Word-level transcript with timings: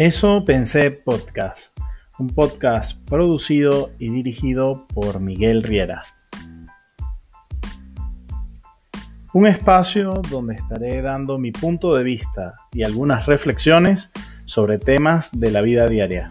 Eso 0.00 0.44
pensé 0.44 0.92
podcast, 0.92 1.76
un 2.20 2.28
podcast 2.28 3.04
producido 3.08 3.90
y 3.98 4.10
dirigido 4.10 4.86
por 4.94 5.18
Miguel 5.18 5.64
Riera. 5.64 6.04
Un 9.32 9.48
espacio 9.48 10.22
donde 10.30 10.54
estaré 10.54 11.02
dando 11.02 11.36
mi 11.38 11.50
punto 11.50 11.96
de 11.96 12.04
vista 12.04 12.52
y 12.72 12.84
algunas 12.84 13.26
reflexiones 13.26 14.12
sobre 14.44 14.78
temas 14.78 15.32
de 15.32 15.50
la 15.50 15.62
vida 15.62 15.88
diaria. 15.88 16.30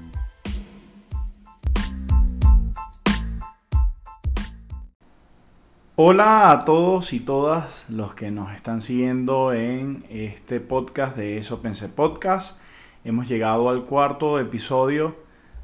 Hola 5.98 6.52
a 6.52 6.64
todos 6.64 7.12
y 7.12 7.20
todas 7.20 7.86
los 7.90 8.16
que 8.16 8.32
nos 8.32 8.54
están 8.54 8.80
siguiendo 8.80 9.52
en 9.52 10.06
este 10.10 10.62
podcast 10.62 11.18
de 11.18 11.40
Eso 11.40 11.62
Pensé 11.62 11.90
Podcast. 11.90 12.58
Hemos 13.04 13.28
llegado 13.28 13.70
al 13.70 13.84
cuarto 13.84 14.40
episodio 14.40 15.16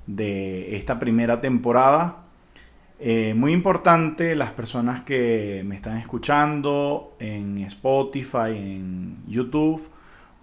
de 0.07 0.77
esta 0.77 0.99
primera 0.99 1.41
temporada. 1.41 2.23
Eh, 2.99 3.33
muy 3.35 3.51
importante 3.51 4.35
las 4.35 4.51
personas 4.51 5.01
que 5.01 5.63
me 5.65 5.75
están 5.75 5.97
escuchando 5.97 7.15
en 7.19 7.57
Spotify, 7.59 8.51
en 8.55 9.17
YouTube. 9.27 9.89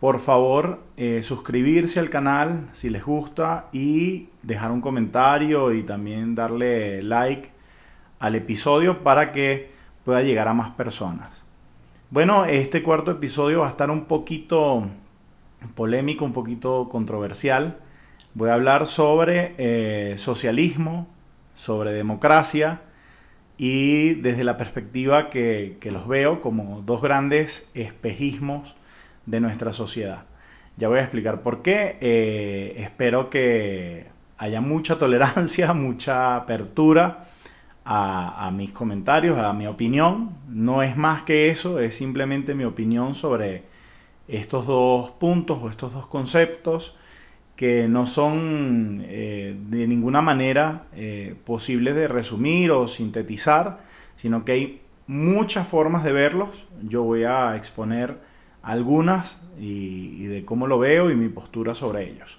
Por 0.01 0.19
favor, 0.19 0.83
eh, 0.97 1.23
suscribirse 1.23 2.01
al 2.01 2.11
canal 2.11 2.69
si 2.73 2.91
les 2.91 3.05
gusta 3.05 3.69
y 3.73 4.29
dejar 4.43 4.73
un 4.73 4.81
comentario 4.81 5.73
y 5.73 5.83
también 5.85 6.35
darle 6.35 7.03
like 7.03 7.51
al 8.19 8.35
episodio 8.35 9.03
para 9.03 9.33
que 9.33 9.71
pueda 10.05 10.23
llegar 10.23 10.49
a 10.49 10.55
más 10.55 10.71
personas. 10.71 11.29
Bueno, 12.11 12.45
este 12.45 12.83
cuarto 12.83 13.13
episodio 13.13 13.61
va 13.61 13.69
a 13.69 13.71
estar 13.71 13.91
un 13.91 14.07
poquito 14.07 14.91
polémico, 15.75 16.25
un 16.25 16.33
poquito 16.33 16.89
controversial. 16.89 17.79
Voy 18.35 18.51
a 18.51 18.55
hablar 18.55 18.87
sobre 18.87 19.55
eh, 19.59 20.15
socialismo, 20.19 21.09
sobre 21.55 21.93
democracia 21.93 22.83
y 23.59 24.15
desde 24.15 24.45
la 24.45 24.57
perspectiva 24.57 25.29
que, 25.29 25.77
los 25.91 26.09
veo 26.09 26.41
como 26.41 26.83
dos 26.83 27.03
grandes 27.03 27.69
espejismos 27.75 28.77
de 29.27 29.41
nuestra 29.41 29.73
sociedad. 29.73 30.25
Ya 30.77 30.89
voy 30.89 30.99
a 30.99 31.03
explicar 31.03 31.43
por 31.43 31.61
qué. 31.61 31.99
Eh, 32.01 32.75
espero 32.79 33.29
que 33.29 34.07
haya 34.39 34.61
mucha 34.61 34.97
tolerancia, 34.97 35.73
mucha 35.75 36.37
apertura 36.37 37.25
a, 37.85 38.47
a, 38.47 38.51
mis 38.51 38.71
comentarios, 38.71 39.39
a 39.39 39.53
mi 39.53 39.67
opinión. 39.67 40.31
No 40.49 40.83
es 40.83 40.97
más 40.97 41.25
que 41.25 41.51
eso, 41.51 41.81
es 41.81 41.95
simplemente 41.97 42.55
mi 42.55 42.65
opinión 42.65 43.15
sobre 43.15 43.70
estos 44.31 44.67
dos 44.67 45.11
puntos 45.11 45.59
o 45.63 45.69
estos 45.69 45.93
dos 45.93 46.07
conceptos 46.07 46.95
que 47.57 47.89
no 47.89 48.07
son 48.07 49.05
eh, 49.07 49.55
de 49.69 49.87
ninguna 49.87 50.23
manera 50.23 50.85
eh, 50.95 51.35
posibles 51.45 51.95
de 51.95 52.09
resumir 52.09 52.71
o 52.71 52.89
sintetizar, 52.89 53.81
sino 54.17 54.45
que 54.45 54.53
hay 54.53 54.81
muchas 55.07 55.67
formas 55.67 56.03
de 56.05 56.13
verlos. 56.13 56.67
Yo 56.83 57.03
voy 57.03 57.25
a 57.25 57.57
exponer 57.57 58.19
algunas 58.63 59.39
y, 59.59 60.25
de 60.25 60.45
cómo 60.45 60.67
lo 60.67 60.79
veo 60.79 61.11
y 61.11 61.17
mi 61.17 61.29
postura 61.29 61.75
sobre 61.75 62.09
ellos. 62.09 62.39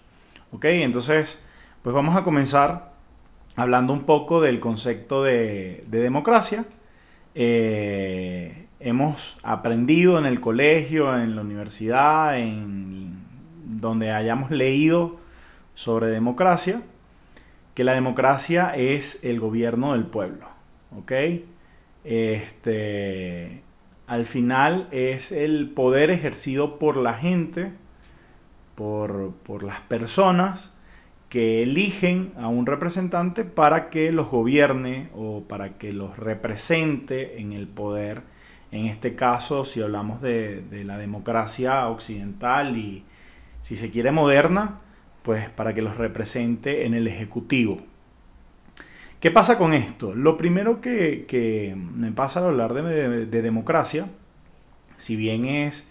Ok, 0.52 0.66
entonces, 0.66 1.38
pues 1.84 1.94
vamos 1.94 2.16
a 2.16 2.23
comenzar 2.23 2.94
hablando 3.56 3.94
un 3.94 4.06
poco 4.06 4.42
del 4.42 4.59
concepto 4.59 5.23
de, 5.23 5.84
democracia. 5.88 6.66
Eh, 7.36 8.66
hemos 8.92 9.38
aprendido 9.42 10.20
en 10.20 10.25
el 10.25 10.39
colegio, 10.39 11.17
en 11.17 11.36
la 11.36 11.42
universidad, 11.42 12.38
en 12.38 13.23
donde 13.66 14.11
hayamos 14.11 14.52
leído 14.52 15.18
sobre 15.74 16.07
democracia, 16.07 16.84
que 17.74 17.84
la 17.84 17.94
democracia 17.94 18.72
es 18.75 19.24
el 19.24 19.40
gobierno 19.40 19.94
del 19.94 20.06
pueblo. 20.06 20.46
¿Ok? 20.96 21.12
Este, 22.03 23.63
al 24.07 24.25
final 24.25 24.88
es 24.91 25.31
el 25.31 25.69
poder 25.69 26.12
ejercido 26.12 26.78
por 26.78 26.97
la 26.97 27.13
gente, 27.13 27.72
por, 28.75 29.34
por 29.44 29.63
las 29.63 29.80
personas 29.81 30.72
que 31.30 31.63
eligen 31.63 32.34
a 32.38 32.50
un 32.50 32.66
representante 32.66 33.46
para 33.46 33.90
que 33.90 34.12
los 34.12 34.30
gobierne 34.30 35.09
o 35.16 35.44
para 35.47 35.78
que 35.78 35.94
los 35.94 36.18
represente 36.18 37.40
en 37.40 37.53
el 37.53 37.69
poder 37.69 38.24
en 38.71 38.85
este 38.85 39.15
caso, 39.15 39.65
si 39.65 39.81
hablamos 39.81 40.21
de, 40.21 40.63
la 40.85 40.97
democracia 40.97 41.87
occidental 41.89 42.77
y 42.77 43.03
si 43.61 43.75
se 43.75 43.91
quiere 43.91 44.11
moderna, 44.11 44.79
pues 45.23 45.49
para 45.49 45.73
que 45.73 45.81
los 45.81 45.97
represente 45.97 46.85
en 46.85 46.93
el 46.93 47.07
Ejecutivo. 47.07 47.79
¿Qué 49.19 49.29
pasa 49.29 49.57
con 49.57 49.73
esto? 49.73 50.15
Lo 50.15 50.37
primero 50.37 50.79
que, 50.81 51.75
me 51.75 52.11
pasa 52.13 52.39
al 52.39 52.45
hablar 52.45 52.73
de, 52.73 53.41
democracia, 53.41 54.07
si 54.95 55.15
bien 55.15 55.45
es 55.45 55.85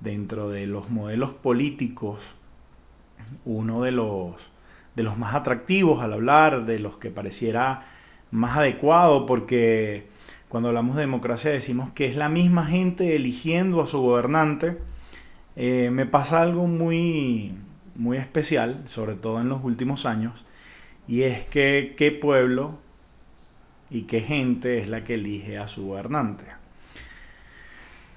dentro 0.00 0.48
de 0.48 0.66
los 0.66 0.90
modelos 0.90 1.32
políticos 1.32 2.34
uno 3.44 3.82
de 3.82 3.92
los, 3.92 4.34
de 4.96 5.02
los 5.02 5.16
más 5.16 5.34
atractivos 5.34 6.02
al 6.02 6.14
hablar, 6.14 6.64
de 6.64 6.78
los 6.78 6.96
que 6.98 7.10
pareciera 7.10 7.84
más 8.30 8.56
adecuado, 8.56 9.26
porque 9.26 10.08
cuando 10.52 10.68
hablamos 10.68 10.96
de 10.96 11.00
democracia 11.00 11.50
decimos 11.50 11.88
que 11.92 12.04
es 12.04 12.14
la 12.14 12.28
misma 12.28 12.66
gente 12.66 13.16
eligiendo 13.16 13.80
a 13.80 13.86
su 13.86 14.02
gobernante. 14.02 14.76
Eh, 15.56 15.88
me 15.90 16.04
pasa 16.04 16.42
algo 16.42 16.66
muy, 16.66 17.54
muy 17.94 18.18
especial, 18.18 18.82
sobre 18.84 19.14
todo 19.14 19.40
en 19.40 19.48
los 19.48 19.64
últimos 19.64 20.04
años, 20.04 20.44
y 21.08 21.22
es 21.22 21.46
que 21.46 21.94
qué 21.96 22.12
pueblo 22.12 22.78
y 23.88 24.02
qué 24.02 24.20
gente 24.20 24.76
es 24.76 24.90
la 24.90 25.04
que 25.04 25.14
elige 25.14 25.56
a 25.56 25.68
su 25.68 25.86
gobernante. 25.86 26.44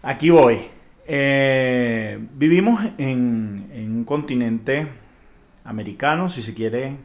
Aquí 0.01 0.29
voy. 0.29 0.59
Eh, 1.07 2.19
vivimos 2.33 2.83
en, 2.97 3.69
en 3.71 3.95
un 3.95 4.03
continente 4.03 4.89
americano, 5.63 6.27
si 6.27 6.41
se 6.41 6.53
quiere 6.53 6.97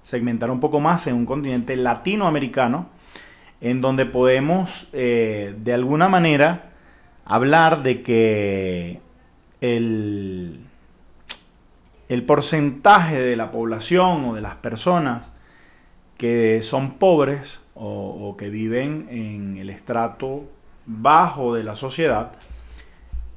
segmentar 0.00 0.50
un 0.50 0.58
poco 0.58 0.80
más, 0.80 1.06
en 1.06 1.16
un 1.16 1.26
continente 1.26 1.76
latinoamericano, 1.76 2.88
en 3.60 3.80
donde 3.80 4.06
podemos 4.06 4.88
eh, 4.92 5.54
de 5.58 5.72
alguna 5.72 6.08
manera 6.08 6.70
hablar 7.24 7.82
de 7.82 8.02
que 8.02 9.00
el, 9.60 10.60
el 12.08 12.22
porcentaje 12.24 13.20
de 13.20 13.36
la 13.36 13.50
población 13.50 14.24
o 14.24 14.34
de 14.34 14.40
las 14.40 14.56
personas 14.56 15.30
que 16.16 16.60
son 16.62 16.98
pobres 16.98 17.60
o, 17.74 18.36
que 18.36 18.50
viven 18.50 19.06
en 19.10 19.56
el 19.56 19.70
estrato 19.70 20.44
bajo 20.84 21.54
de 21.54 21.64
la 21.64 21.76
sociedad 21.76 22.32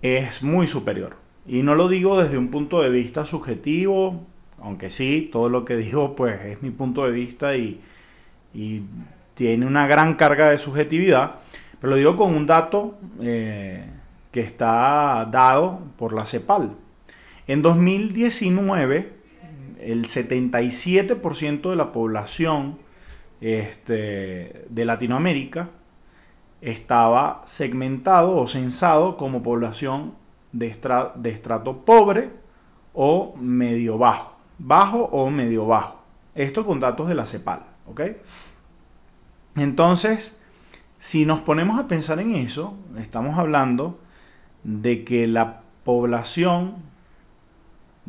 es 0.01 0.43
muy 0.43 0.67
superior. 0.67 1.15
Y 1.47 1.63
no 1.63 1.75
lo 1.75 1.87
digo 1.87 2.21
desde 2.21 2.37
un 2.37 2.49
punto 2.49 2.81
de 2.81 2.89
vista 2.89 3.25
subjetivo, 3.25 4.25
aunque 4.59 4.89
sí, 4.89 5.29
todo 5.31 5.47
lo 5.47 5.63
que 5.63 5.77
digo 5.77 6.15
pues 6.15 6.41
es 6.41 6.61
mi 6.61 6.71
punto 6.71 7.05
de 7.05 7.11
vista 7.11 7.55
y 7.55 7.79
tiene 9.33 9.65
una 9.65 9.87
gran 9.87 10.15
carga 10.15 10.49
de 10.49 10.57
subjetividad, 10.57 11.35
pero 11.79 11.91
lo 11.91 11.95
digo 11.97 12.15
con 12.15 12.35
un 12.35 12.45
dato 12.45 12.97
eh, 13.21 13.85
que 14.31 14.39
está 14.39 15.27
dado 15.31 15.81
por 15.97 16.13
la 16.13 16.25
CEPAL. 16.25 16.75
En 17.47 17.61
2019, 17.61 19.13
el 19.79 20.05
77% 20.05 21.69
de 21.69 21.75
la 21.75 21.91
población 21.91 22.79
este, 23.41 24.65
de 24.69 24.85
Latinoamérica 24.85 25.69
estaba 26.61 27.41
segmentado 27.45 28.37
o 28.37 28.47
censado 28.47 29.17
como 29.17 29.43
población 29.43 30.15
de, 30.53 30.73
de 31.15 31.29
estrato 31.29 31.83
pobre 31.83 32.29
o 32.93 33.35
medio 33.37 33.97
bajo. 33.97 34.37
Bajo 34.57 35.03
o 35.03 35.29
medio 35.29 35.65
bajo. 35.65 36.01
Esto 36.35 36.65
con 36.65 36.79
datos 36.79 37.09
de 37.09 37.15
la 37.15 37.25
CEPAL. 37.25 37.65
¿ok? 37.87 38.01
Entonces, 39.55 40.33
si 40.97 41.25
nos 41.25 41.41
ponemos 41.41 41.79
a 41.79 41.87
pensar 41.87 42.19
en 42.19 42.35
eso, 42.35 42.75
estamos 42.97 43.37
hablando 43.37 43.99
de 44.63 45.03
que 45.03 45.27
la 45.27 45.61
población, 45.83 46.75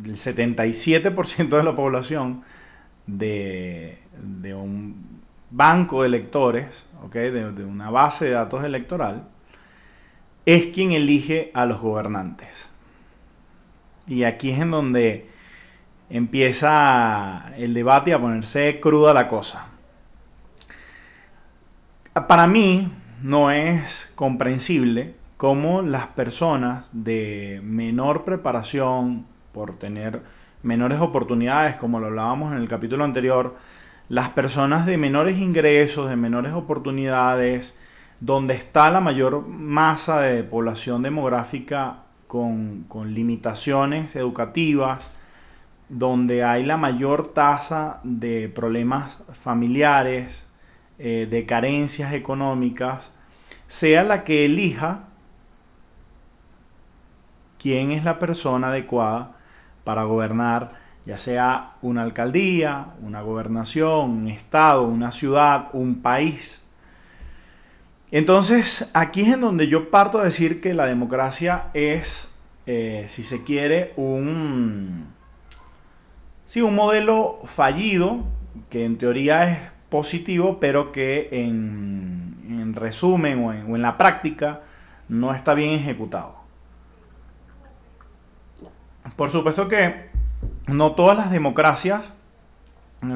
el 0.03 0.17
77% 0.17 1.49
de 1.49 1.63
la 1.63 1.75
población 1.75 2.43
de, 3.07 3.99
un 4.57 5.21
banco 5.51 6.03
de 6.03 6.09
electores, 6.09 6.87
de, 7.13 7.53
de 7.53 7.65
una 7.65 7.91
base 7.91 8.27
de 8.27 8.31
datos 8.33 8.65
electoral, 8.65 9.29
es 10.47 10.67
quien 10.67 10.93
elige 10.93 11.51
a 11.55 11.67
los 11.67 11.81
gobernantes. 11.81 12.69
Y 14.07 14.25
aquí 14.25 14.51
es 14.51 14.61
en 14.61 14.71
donde 14.71 15.31
empieza 16.11 17.53
el 17.57 17.75
debate 17.75 18.13
a 18.13 18.21
ponerse 18.21 18.79
cruda 18.81 19.15
la 19.15 19.27
cosa. 19.27 19.74
Para 22.15 22.47
mí 22.47 22.89
no 23.23 23.51
es 23.51 24.09
comprensible 24.15 25.17
cómo 25.37 25.83
las 25.83 26.07
personas 26.07 26.89
de 26.93 27.61
menor 27.65 28.25
preparación 28.25 29.27
por 29.53 29.79
tener 29.79 30.23
menores 30.63 31.01
oportunidades, 31.01 31.75
como 31.75 31.99
lo 31.99 32.07
hablábamos 32.07 32.53
en 32.53 32.59
el 32.59 32.69
capítulo 32.69 33.03
anterior, 33.03 33.57
las 34.09 34.29
personas 34.29 34.87
de 34.87 34.97
menores 34.97 35.39
ingresos, 35.39 36.09
de 36.09 36.15
menores 36.15 36.53
oportunidades, 36.53 37.75
donde 38.21 38.55
está 38.55 38.91
la 38.91 39.01
mayor 39.01 39.47
masa 39.49 40.21
de 40.21 40.45
población 40.45 41.03
demográfica 41.03 42.05
con, 42.29 42.87
limitaciones 43.09 44.15
educativas, 44.15 45.11
donde 45.89 46.45
hay 46.45 46.65
la 46.65 46.77
mayor 46.77 47.35
tasa 47.35 47.95
de 48.05 48.49
problemas 48.49 49.19
familiares, 49.33 50.47
eh, 50.99 51.27
de 51.31 51.47
carencias 51.47 52.13
económicas, 52.13 53.11
sea 53.67 54.05
la 54.05 54.25
que 54.25 54.45
elija 54.45 55.09
quién 57.59 57.93
es 57.93 58.05
la 58.05 58.19
persona 58.19 58.69
adecuada 58.69 59.37
para 59.85 60.05
gobernar, 60.05 60.73
ya 61.07 61.19
sea 61.19 61.73
una 61.83 62.03
alcaldía, 62.03 62.89
una 63.01 63.23
gobernación, 63.23 64.11
un 64.11 64.29
estado, 64.29 64.85
una 64.85 65.13
ciudad, 65.13 65.69
un 65.73 66.01
país. 66.01 66.61
Entonces, 68.11 68.89
aquí 68.93 69.23
es 69.23 69.29
en 69.29 69.41
donde 69.41 69.67
yo 69.67 69.91
parto 69.91 70.19
a 70.21 70.25
decir 70.25 70.61
que 70.61 70.75
la 70.75 70.87
democracia 70.87 71.71
es, 71.75 72.33
eh, 72.67 73.07
si 73.09 73.23
se 73.25 73.43
quiere, 73.43 73.93
un, 73.97 75.07
sí, 76.45 76.61
un 76.61 76.77
modelo 76.77 77.41
fallido, 77.45 78.25
que 78.71 78.85
en 78.85 78.99
teoría 78.99 79.51
es 79.51 79.59
positivo, 79.95 80.59
pero 80.59 80.91
que 80.91 81.29
en, 81.31 82.75
resumen 82.75 83.45
o 83.45 83.53
en 83.77 83.81
la 83.81 83.97
práctica 83.97 84.63
no 85.09 85.33
está 85.33 85.55
bien 85.55 85.71
ejecutado. 85.71 86.35
Por 89.15 89.31
supuesto 89.31 89.69
que 89.69 90.09
no 90.67 90.97
todas 90.97 91.17
las 91.17 91.31
democracias 91.31 92.13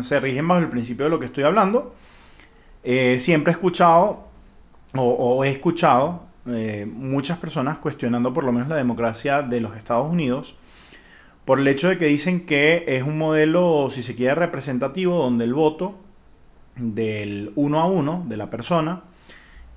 se 0.03 0.21
rigen 0.21 0.47
bajo 0.47 0.61
el 0.61 0.69
principio 0.69 1.07
de 1.07 1.11
lo 1.11 1.19
que 1.19 1.27
estoy 1.27 1.43
hablando. 1.43 1.97
Eh, 2.85 3.19
siempre 3.19 3.51
he 3.51 3.55
escuchado 3.55 4.29
o, 4.95 5.45
he 5.45 5.51
escuchado 5.51 6.27
eh, 6.47 6.87
muchas 6.89 7.39
personas 7.39 7.79
cuestionando 7.79 8.33
por 8.33 8.45
lo 8.45 8.53
menos 8.53 8.69
la 8.69 8.77
democracia 8.77 9.43
de 9.43 9.61
los 9.61 9.77
Estados 9.77 10.09
Unidos 10.09 10.55
por 11.45 11.59
el 11.59 11.67
hecho 11.67 11.89
de 11.89 11.99
que 11.99 12.07
dicen 12.07 12.47
que 12.47 12.85
es 12.87 13.03
un 13.03 13.19
modelo, 13.19 13.89
si 13.91 14.05
se 14.05 14.15
quiere, 14.15 14.37
representativo 14.37 15.17
donde 15.17 15.45
el 15.45 15.55
voto 15.55 15.97
del 16.79 17.53
uno 17.57 17.81
a 17.81 17.87
uno 17.87 18.25
de 18.29 18.37
la 18.37 18.49
persona 18.51 19.03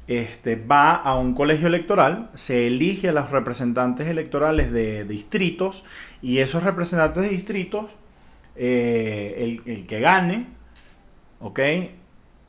este, 0.08 0.56
va 0.58 0.96
a 0.96 1.16
un 1.16 1.34
colegio 1.34 1.68
electoral, 1.68 2.30
se 2.34 2.68
elige 2.68 3.10
a 3.10 3.12
los 3.14 3.32
representantes 3.32 4.08
electorales 4.08 4.72
de 4.72 5.06
distritos 5.06 5.86
y 6.22 6.40
esos 6.40 6.64
representantes 6.64 7.24
de 7.24 7.30
distritos, 7.30 7.86
eh, 8.58 9.62
el, 9.66 9.86
que 9.86 10.00
gane, 10.02 10.48
¿ok? 11.40 11.60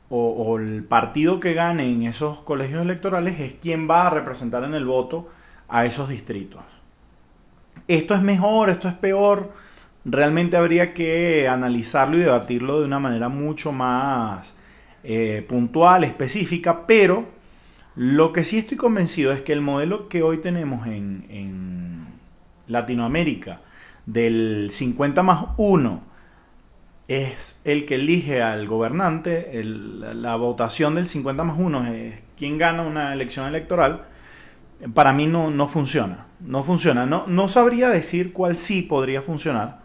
O, 0.09 0.59
el 0.59 0.83
partido 0.83 1.39
que 1.39 1.53
gane 1.53 1.89
en 1.89 2.03
esos 2.03 2.39
colegios 2.39 2.81
electorales 2.81 3.39
es 3.39 3.53
quien 3.53 3.89
va 3.89 4.07
a 4.07 4.09
representar 4.09 4.65
en 4.65 4.73
el 4.73 4.85
voto 4.85 5.29
a 5.69 5.85
esos 5.85 6.09
distritos. 6.09 6.61
Esto 7.87 8.13
es 8.13 8.21
mejor, 8.21 8.69
esto 8.69 8.89
es 8.89 8.93
peor. 8.93 9.53
Realmente 10.05 10.57
habría 10.57 10.93
que 10.93 11.47
analizarlo 11.47 12.17
y 12.17 12.21
debatirlo 12.21 12.79
de 12.79 12.85
una 12.85 12.99
manera 12.99 13.29
mucho 13.29 13.71
más 13.71 14.53
eh, 15.03 15.45
puntual, 15.47 16.03
específica, 16.03 16.85
pero 16.85 17.25
lo 17.95 18.33
que 18.33 18.43
sí 18.43 18.57
estoy 18.57 18.77
convencido 18.77 19.31
es 19.31 19.41
que 19.41 19.53
el 19.53 19.61
modelo 19.61 20.09
que 20.09 20.23
hoy 20.23 20.39
tenemos 20.39 20.87
en, 20.87 22.07
Latinoamérica 22.65 23.59
del 24.05 24.69
50 24.71 25.21
más 25.21 25.47
1 25.57 26.01
es 27.09 27.59
el 27.65 27.85
que 27.85 27.95
elige 27.95 28.41
al 28.41 28.67
gobernante, 28.67 29.61
la 29.63 30.37
votación 30.37 30.95
del 30.95 31.05
50 31.05 31.43
más 31.43 31.59
1 31.59 31.87
es 31.87 32.23
quien 32.37 32.57
gana 32.57 32.83
una 32.83 33.11
elección 33.13 33.47
electoral, 33.47 34.05
para 34.93 35.11
mí 35.11 35.27
no, 35.27 35.51
no 35.51 35.67
funciona. 35.67 36.27
No 36.39 36.63
funciona. 36.63 37.05
No, 37.05 37.25
no 37.27 37.47
sabría 37.49 37.89
decir 37.89 38.31
cuál 38.33 38.55
sí 38.55 38.81
podría 38.81 39.21
funcionar, 39.21 39.82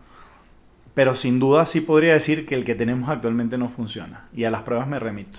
pero 0.98 1.14
sin 1.14 1.38
duda 1.38 1.64
sí 1.64 1.80
podría 1.80 2.12
decir 2.12 2.44
que 2.44 2.56
el 2.56 2.64
que 2.64 2.74
tenemos 2.74 3.08
actualmente 3.08 3.56
no 3.56 3.68
funciona. 3.68 4.26
Y 4.34 4.42
a 4.42 4.50
las 4.50 4.62
pruebas 4.62 4.88
me 4.88 4.98
remito. 4.98 5.38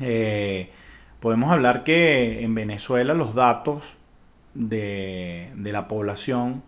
Eh, 0.00 0.72
podemos 1.20 1.52
hablar 1.52 1.84
que 1.84 2.42
en 2.42 2.56
Venezuela 2.56 3.14
los 3.14 3.36
datos 3.36 3.84
de, 4.54 5.52
la 5.54 5.86
población 5.86 6.64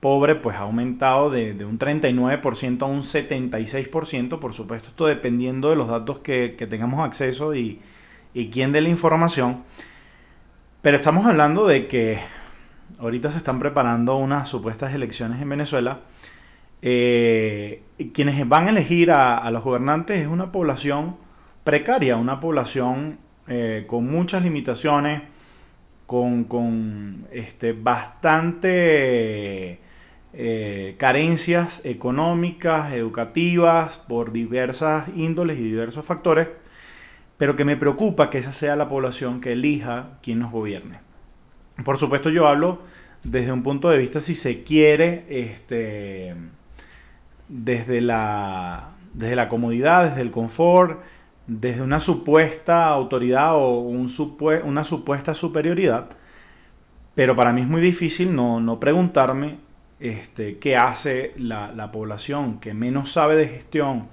pobre 0.00 0.36
pues 0.36 0.56
ha 0.56 0.60
aumentado 0.60 1.28
de, 1.28 1.62
un 1.66 1.78
39% 1.78 2.80
a 2.80 2.86
un 2.86 3.00
76%, 3.00 4.38
por 4.38 4.54
supuesto 4.54 4.88
esto 4.88 5.06
dependiendo 5.06 5.68
de 5.68 5.76
los 5.76 5.88
datos 5.88 6.20
que, 6.20 6.48
tengamos 6.70 7.04
acceso 7.04 7.54
y, 7.54 7.82
quién 8.50 8.72
dé 8.72 8.80
la 8.80 8.88
información. 8.88 9.62
Pero 10.80 10.96
estamos 10.96 11.26
hablando 11.26 11.66
de 11.66 11.86
que 11.86 12.18
ahorita 12.98 13.30
se 13.30 13.36
están 13.36 13.58
preparando 13.58 14.16
unas 14.16 14.48
supuestas 14.48 14.94
elecciones 14.94 15.42
en 15.42 15.50
Venezuela. 15.50 16.00
Eh, 16.82 17.82
quienes 18.12 18.48
van 18.48 18.66
a 18.66 18.70
elegir 18.70 19.10
a, 19.10 19.50
los 19.50 19.64
gobernantes 19.64 20.20
es 20.20 20.26
una 20.26 20.52
población 20.52 21.16
precaria, 21.64 22.16
una 22.16 22.40
población 22.40 23.18
eh, 23.48 23.84
con 23.86 24.10
muchas 24.10 24.42
limitaciones, 24.42 25.22
con, 26.06 27.26
este, 27.32 27.72
bastante 27.72 28.70
eh, 30.32 30.94
carencias 30.98 31.80
económicas, 31.84 32.92
educativas, 32.92 33.96
por 33.96 34.32
diversas 34.32 35.08
índoles 35.16 35.58
y 35.58 35.64
diversos 35.64 36.04
factores, 36.04 36.48
pero 37.36 37.56
que 37.56 37.64
me 37.64 37.76
preocupa 37.76 38.30
que 38.30 38.38
esa 38.38 38.52
sea 38.52 38.76
la 38.76 38.88
población 38.88 39.40
que 39.40 39.52
elija 39.52 40.18
quien 40.22 40.38
nos 40.38 40.52
gobierne. 40.52 41.00
Por 41.84 41.98
supuesto 41.98 42.30
yo 42.30 42.46
hablo 42.46 42.80
desde 43.24 43.52
un 43.52 43.62
punto 43.62 43.88
de 43.88 43.98
vista, 43.98 44.20
si 44.20 44.34
se 44.34 44.62
quiere, 44.62 45.24
este, 45.28 46.34
desde, 47.48 48.00
la, 48.00 48.90
desde 49.14 49.36
la 49.36 49.48
comodidad, 49.48 50.08
desde 50.08 50.22
el 50.22 50.30
confort, 50.30 51.00
desde 51.46 51.82
una 51.82 52.00
supuesta 52.00 52.88
autoridad 52.88 53.54
o 53.56 53.80
un 53.80 54.08
una 54.64 54.84
supuesta 54.84 55.34
superioridad, 55.34 56.08
pero 57.14 57.36
para 57.36 57.52
mí 57.52 57.62
es 57.62 57.68
muy 57.68 57.80
difícil 57.80 58.34
no, 58.34 58.78
preguntarme 58.80 59.58
este, 60.00 60.58
qué 60.58 60.76
hace 60.76 61.32
la, 61.36 61.90
población 61.92 62.58
que 62.58 62.74
menos 62.74 63.12
sabe 63.12 63.36
de 63.36 63.48
gestión, 63.48 64.08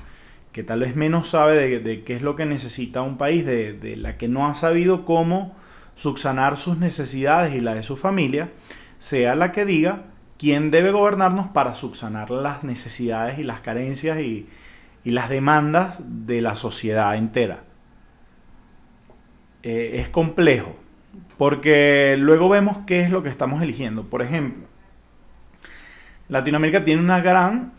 que 0.52 0.64
tal 0.64 0.82
vez 0.82 0.96
menos 0.96 1.30
sabe 1.30 1.80
de, 1.80 2.04
qué 2.04 2.16
es 2.16 2.22
lo 2.22 2.36
que 2.36 2.46
necesita 2.46 3.02
un 3.02 3.18
país, 3.18 3.46
de, 3.46 3.74
de, 3.74 3.98
la 3.98 4.18
que 4.18 4.28
no 4.28 4.48
ha 4.48 4.56
sabido 4.56 5.04
cómo 5.04 5.56
subsanar 5.96 6.58
sus 6.58 6.78
necesidades 6.78 7.56
y 7.56 7.62
la 7.62 7.76
de 7.76 7.84
su 7.84 7.98
familia, 7.98 8.52
sea 9.00 9.36
la 9.36 9.52
que 9.52 9.66
diga 9.66 10.13
quién 10.44 10.72
debe 10.72 10.92
gobernarnos 10.92 11.48
para 11.48 11.74
subsanar 11.74 12.30
las 12.30 12.66
necesidades 12.66 13.40
y 13.40 13.44
las 13.44 13.62
carencias 13.62 14.20
y, 14.20 14.50
las 15.06 15.30
demandas 15.30 16.02
de 16.06 16.42
la 16.42 16.58
sociedad 16.58 17.16
entera. 17.16 17.64
Eh, 19.64 19.92
es 20.00 20.10
complejo, 20.10 20.76
porque 21.38 22.16
luego 22.20 22.50
vemos 22.50 22.80
qué 22.86 23.04
es 23.04 23.10
lo 23.10 23.24
que 23.24 23.30
estamos 23.30 23.62
eligiendo. 23.62 24.10
Por 24.10 24.22
ejemplo, 24.22 24.68
Latinoamérica 26.28 26.84
tiene 26.84 27.02
una 27.02 27.22
gran 27.22 27.72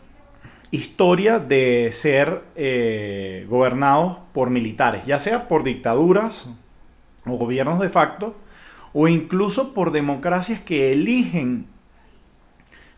historia 0.71 1.37
de 1.37 1.91
ser 1.93 2.45
eh, 2.55 3.45
gobernados 3.47 4.17
por 4.33 4.49
militares, 4.49 5.05
ya 5.05 5.19
sea 5.19 5.47
por 5.47 5.63
dictaduras 5.63 6.47
o 7.27 7.37
gobiernos 7.37 7.79
de 7.79 7.89
facto, 7.89 8.35
o 8.91 9.07
incluso 9.07 9.75
por 9.75 9.91
democracias 9.91 10.59
que 10.59 10.91
eligen 10.91 11.74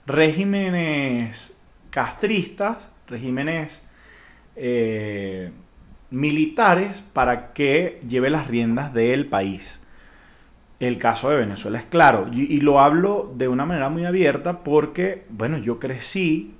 regímenes 0.07 1.55
castristas, 1.89 2.89
regímenes 3.07 3.81
eh, 4.55 5.51
militares 6.09 7.03
para 7.13 7.53
que 7.53 8.01
lleve 8.07 8.29
las 8.29 8.47
riendas 8.47 8.93
del 8.93 9.27
país. 9.27 9.81
El 10.79 10.97
caso 10.97 11.29
de 11.29 11.37
Venezuela 11.37 11.79
es 11.79 11.85
claro, 11.85 12.29
y, 12.31 12.59
lo 12.61 12.79
hablo 12.79 13.33
de 13.35 13.47
una 13.47 13.65
manera 13.65 13.89
muy 13.89 14.05
abierta 14.05 14.59
porque, 14.59 15.25
bueno, 15.29 15.57
yo 15.57 15.79
crecí, 15.79 16.53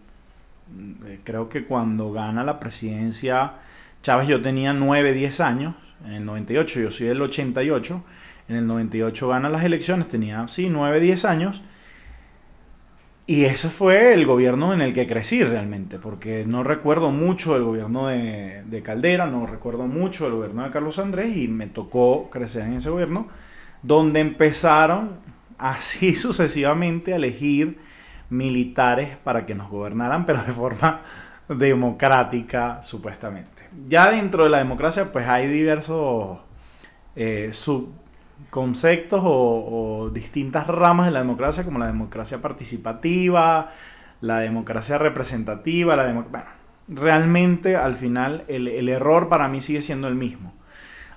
eh, 1.06 1.20
creo 1.24 1.50
que 1.50 1.66
cuando 1.66 2.12
gana 2.12 2.44
la 2.44 2.60
presidencia 2.60 3.54
Chávez 4.02 4.28
yo 4.28 4.42
tenía 4.42 4.74
9, 4.74 5.14
10 5.14 5.40
años, 5.40 5.76
en 6.06 6.14
el 6.14 6.26
98, 6.26 6.80
yo 6.80 6.92
soy 6.92 7.08
del 7.08 7.22
88, 7.22 8.04
en 8.50 8.56
el 8.56 8.68
98 8.68 9.28
gana 9.28 9.50
las 9.50 9.64
elecciones, 9.64 10.08
tenía, 10.08 10.48
sí, 10.48 10.68
9, 10.70 11.00
10 11.00 11.26
años, 11.26 11.62
y 13.30 13.44
ese 13.44 13.70
fue 13.70 14.14
el 14.14 14.26
gobierno 14.26 14.74
en 14.74 14.80
el 14.80 14.94
que 14.94 15.06
crecí 15.06 15.44
realmente, 15.44 16.00
porque 16.00 16.46
no 16.48 16.64
recuerdo 16.64 17.12
mucho 17.12 17.58
el 17.58 17.64
gobierno 17.66 18.08
de, 18.08 18.82
Caldera, 18.86 19.26
no 19.28 19.46
recuerdo 19.46 19.86
mucho 19.86 20.28
el 20.28 20.34
gobierno 20.34 20.64
de 20.64 20.70
Carlos 20.70 20.98
Andrés 20.98 21.36
y 21.36 21.50
me 21.50 21.68
tocó 21.68 22.30
crecer 22.30 22.64
en 22.64 22.76
ese 22.76 22.90
gobierno, 22.90 23.28
donde 23.84 24.22
empezaron 24.22 25.18
así 25.58 26.16
sucesivamente 26.16 27.12
a 27.12 27.18
elegir 27.18 27.80
militares 28.30 29.18
para 29.18 29.46
que 29.46 29.56
nos 29.56 29.70
gobernaran, 29.70 30.26
pero 30.26 30.42
de 30.42 30.54
forma 30.54 31.02
democrática, 31.50 32.82
supuestamente. 32.82 33.64
Ya 33.90 34.10
dentro 34.10 34.46
de 34.46 34.52
la 34.52 34.60
democracia, 34.60 35.12
pues 35.12 35.28
hay 35.28 35.48
diversos 35.48 36.40
eh, 37.18 37.50
subconceptos 38.38 39.22
o, 39.24 40.10
distintas 40.14 40.68
ramas 40.68 41.08
de 41.08 41.12
la 41.12 41.20
democracia, 41.20 41.64
como 41.64 41.80
la 41.80 41.88
democracia 41.88 42.42
participativa, 42.42 43.70
la 44.22 44.40
democracia 44.40 44.98
representativa, 44.98 45.96
la 45.96 46.06
democracia... 46.06 46.50
realmente 46.88 47.76
al 47.76 47.96
final 47.96 48.44
el, 48.48 48.68
el 48.68 48.90
error 48.90 49.30
para 49.30 49.48
mí 49.48 49.62
sigue 49.62 49.82
siendo 49.82 50.08
el 50.08 50.16
mismo. 50.16 50.54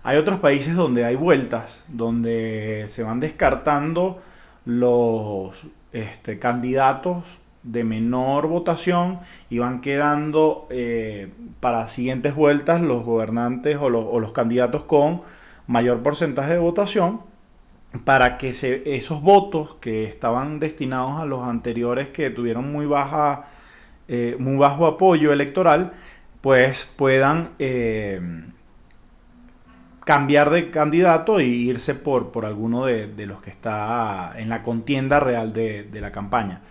Hay 0.02 0.16
otros 0.16 0.38
países 0.38 0.74
donde 0.74 1.04
hay 1.04 1.16
vueltas, 1.16 1.84
donde 1.88 2.86
se 2.88 3.02
van 3.02 3.20
descartando 3.20 4.20
los 4.64 5.66
este, 5.92 6.38
candidatos 6.38 7.24
de 7.62 7.84
menor 7.84 8.46
votación 8.46 9.20
y 9.50 9.58
van 9.58 9.80
quedando 9.80 10.66
eh, 10.70 11.30
para 11.60 11.86
siguientes 11.88 12.34
vueltas 12.34 12.80
los 12.80 13.04
gobernantes 13.04 13.76
o 13.78 13.90
los, 13.90 14.32
candidatos 14.32 14.84
con 14.84 15.22
mayor 15.70 16.02
porcentaje 16.02 16.54
de 16.54 16.58
votación 16.58 17.20
para 18.04 18.38
que 18.38 18.50
esos 18.50 19.22
votos 19.22 19.76
que 19.80 20.04
estaban 20.04 20.58
destinados 20.58 21.20
a 21.20 21.24
los 21.24 21.46
anteriores 21.46 22.08
que 22.08 22.30
tuvieron 22.30 22.72
muy 22.72 22.86
baja 22.86 23.44
eh, 24.08 24.34
muy 24.40 24.56
bajo 24.56 24.86
apoyo 24.86 25.32
electoral 25.32 25.92
pues 26.40 26.88
puedan 26.96 27.50
eh, 27.60 28.20
cambiar 30.04 30.50
de 30.50 30.70
candidato 30.70 31.38
e 31.38 31.44
irse 31.44 31.94
por, 31.94 32.32
por 32.32 32.46
alguno 32.46 32.86
de, 32.86 33.26
los 33.26 33.40
que 33.40 33.50
está 33.50 34.32
en 34.36 34.48
la 34.48 34.64
contienda 34.64 35.20
real 35.20 35.52
de, 35.52 35.88
la 35.92 36.10
campaña. 36.10 36.62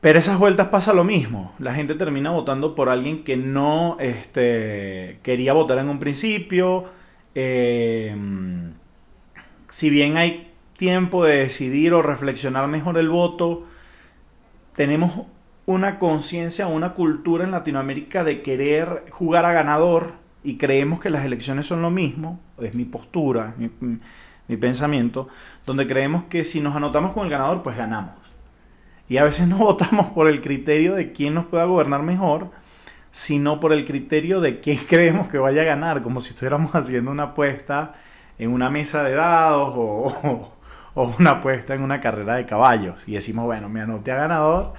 Pero 0.00 0.18
esas 0.18 0.38
vueltas 0.38 0.68
pasa 0.68 0.92
lo 0.92 1.02
mismo. 1.02 1.54
La 1.58 1.74
gente 1.74 1.94
termina 1.94 2.30
votando 2.30 2.76
por 2.76 2.88
alguien 2.88 3.24
que 3.24 3.36
no 3.36 3.96
este, 3.98 5.18
quería 5.22 5.52
votar 5.54 5.78
en 5.78 5.88
un 5.88 5.98
principio. 5.98 6.84
Eh, 7.34 8.14
si 9.68 9.90
bien 9.90 10.16
hay 10.16 10.52
tiempo 10.76 11.24
de 11.24 11.36
decidir 11.36 11.94
o 11.94 12.02
reflexionar 12.02 12.66
mejor 12.68 12.98
el 12.98 13.08
voto, 13.08 13.64
tenemos 14.74 15.26
una 15.66 15.98
conciencia, 15.98 16.66
una 16.66 16.94
cultura 16.94 17.44
en 17.44 17.52
Latinoamérica 17.52 18.24
de 18.24 18.42
querer 18.42 19.04
jugar 19.10 19.44
a 19.44 19.52
ganador 19.52 20.14
y 20.44 20.56
creemos 20.56 20.98
que 20.98 21.10
las 21.10 21.24
elecciones 21.24 21.66
son 21.66 21.82
lo 21.82 21.90
mismo, 21.90 22.40
es 22.58 22.74
mi 22.74 22.84
postura, 22.84 23.54
mi, 23.58 24.56
pensamiento, 24.56 25.28
donde 25.64 25.86
creemos 25.86 26.24
que 26.24 26.44
si 26.44 26.60
nos 26.60 26.74
anotamos 26.74 27.12
con 27.12 27.24
el 27.24 27.30
ganador, 27.30 27.62
pues 27.62 27.76
ganamos. 27.76 28.14
Y 29.08 29.18
a 29.18 29.24
veces 29.24 29.46
no 29.48 29.58
votamos 29.58 30.10
por 30.10 30.28
el 30.28 30.40
criterio 30.40 30.94
de 30.94 31.12
quién 31.12 31.34
nos 31.34 31.46
pueda 31.46 31.64
gobernar 31.64 32.02
mejor, 32.02 32.50
sino 33.12 33.60
por 33.60 33.72
el 33.72 33.84
criterio 33.84 34.40
de 34.40 34.58
quién 34.58 34.78
creemos 34.88 35.28
que 35.28 35.38
vaya 35.38 35.62
a 35.62 35.66
ganar, 35.66 36.02
como 36.02 36.20
si 36.20 36.30
estuviéramos 36.30 36.74
haciendo 36.74 37.12
una 37.12 37.24
apuesta 37.24 37.94
en 38.38 38.50
una 38.50 38.70
mesa 38.70 39.04
de 39.04 39.12
dados 39.14 39.74
o, 39.76 40.52
una 41.18 41.30
apuesta 41.32 41.74
en 41.74 41.82
una 41.82 42.00
carrera 42.00 42.34
de 42.34 42.46
caballos. 42.46 43.06
Y 43.06 43.12
decimos, 43.12 43.44
bueno, 43.44 43.68
me 43.68 43.80
anoté 43.80 44.10
a 44.10 44.16
ganador, 44.16 44.72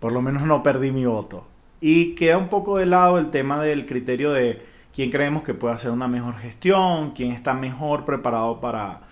por 0.00 0.12
lo 0.12 0.20
menos 0.20 0.42
no 0.42 0.62
perdí 0.62 0.90
mi 0.90 1.04
voto. 1.06 1.46
Y 1.80 2.14
queda 2.14 2.38
un 2.38 2.48
poco 2.48 2.78
de 2.78 2.86
lado 2.86 3.18
el 3.18 3.30
tema 3.30 3.62
del 3.62 3.86
criterio 3.86 4.32
de 4.32 4.66
quién 4.94 5.10
creemos 5.10 5.42
que 5.42 5.54
puede 5.54 5.74
hacer 5.74 5.90
una 5.90 6.08
mejor 6.08 6.36
gestión, 6.38 7.12
quién 7.12 7.32
está 7.32 7.54
mejor 7.54 8.04
preparado 8.06 8.60
para, 8.60 9.02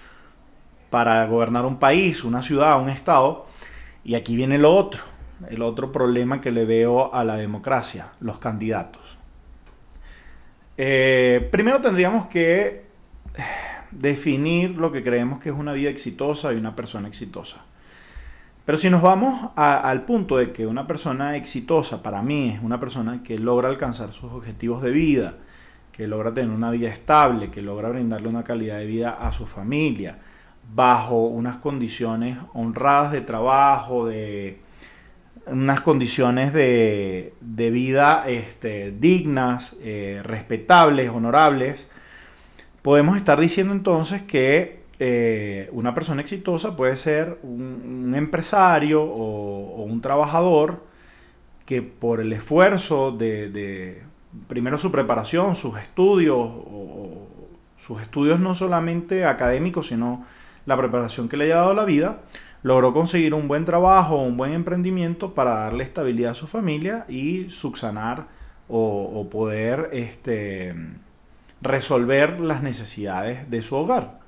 para 0.90 1.26
gobernar 1.26 1.66
un 1.66 1.78
país, 1.78 2.25
una 2.25 2.42
ciudad, 2.42 2.80
un 2.80 2.88
estado. 2.88 3.47
Y 4.04 4.14
aquí 4.14 4.37
viene 4.37 4.59
lo 4.59 4.75
otro, 4.75 5.02
el 5.50 5.62
otro 5.62 5.92
problema 5.92 6.40
que 6.40 6.50
le 6.50 6.64
veo 6.64 7.14
a 7.14 7.24
la 7.24 7.36
democracia, 7.36 8.08
los 8.20 8.38
candidatos. 8.38 9.18
Eh, 10.76 11.48
primero 11.52 11.80
tendríamos 11.80 12.26
que 12.26 12.84
definir 13.90 14.72
lo 14.72 14.90
que 14.90 15.02
creemos 15.02 15.38
que 15.38 15.50
es 15.50 15.54
una 15.54 15.72
vida 15.72 15.90
exitosa 15.90 16.52
y 16.52 16.56
una 16.56 16.74
persona 16.74 17.08
exitosa. 17.08 17.58
Pero 18.64 18.78
si 18.78 18.88
nos 18.88 19.02
vamos 19.02 19.50
al 19.56 20.04
punto 20.06 20.38
de 20.38 20.50
que 20.50 20.66
una 20.66 20.86
persona 20.86 21.36
exitosa 21.36 22.02
para 22.02 22.22
mí 22.22 22.50
es 22.50 22.62
una 22.62 22.80
persona 22.80 23.22
que 23.22 23.38
logra 23.38 23.68
alcanzar 23.68 24.12
sus 24.12 24.32
objetivos 24.32 24.82
de 24.82 24.90
vida, 24.90 25.34
que 25.92 26.08
logra 26.08 26.32
tener 26.32 26.50
una 26.50 26.70
vida 26.70 26.88
estable, 26.88 27.50
que 27.50 27.60
logra 27.60 27.90
brindarle 27.90 28.28
una 28.28 28.42
calidad 28.42 28.78
de 28.78 28.86
vida 28.86 29.10
a 29.10 29.32
su 29.32 29.46
familia, 29.46 30.18
bajo 30.74 31.26
unas 31.26 31.58
condiciones 31.58 32.38
honradas 32.54 33.12
de 33.12 33.20
trabajo, 33.20 34.06
de 34.06 34.60
unas 35.46 35.80
condiciones 35.80 36.52
de, 36.52 37.32
vida 37.40 38.24
este, 38.26 38.92
dignas, 38.92 39.76
eh, 39.80 40.20
respetables, 40.24 41.10
honorables, 41.10 41.86
podemos 42.82 43.16
estar 43.16 43.40
diciendo 43.40 43.72
entonces 43.72 44.22
que 44.22 44.84
eh, 44.98 45.68
una 45.72 45.94
persona 45.94 46.20
exitosa 46.22 46.76
puede 46.76 46.96
ser 46.96 47.38
un, 47.42 48.12
empresario 48.14 49.02
o, 49.02 49.82
un 49.84 50.00
trabajador 50.00 50.84
que 51.66 51.82
por 51.82 52.20
el 52.20 52.32
esfuerzo 52.32 53.12
de 53.12 54.04
primero 54.48 54.78
su 54.78 54.90
preparación, 54.90 55.56
sus 55.56 55.78
estudios, 55.78 56.36
o, 56.38 57.28
sus 57.78 58.00
estudios 58.00 58.40
no 58.40 58.54
solamente 58.54 59.24
académicos, 59.24 59.88
sino 59.88 60.24
la 60.66 60.76
preparación 60.76 61.28
que 61.28 61.36
le 61.36 61.44
haya 61.44 61.56
dado 61.56 61.74
la 61.74 61.84
vida, 61.84 62.20
logró 62.64 62.94
conseguir 62.94 63.35
un 63.35 63.47
buen 63.47 63.66
trabajo, 63.66 64.16
un 64.16 64.38
buen 64.38 64.52
emprendimiento 64.52 65.35
para 65.35 65.50
darle 65.50 65.85
estabilidad 65.85 66.33
a 66.33 66.35
su 66.35 66.47
familia 66.47 67.04
y 67.11 67.50
subsanar 67.50 68.26
o, 68.68 69.28
poder 69.30 69.90
este, 69.92 70.75
resolver 71.61 72.40
las 72.40 72.62
necesidades 72.62 73.50
de 73.50 73.61
su 73.62 73.76
hogar. 73.76 74.18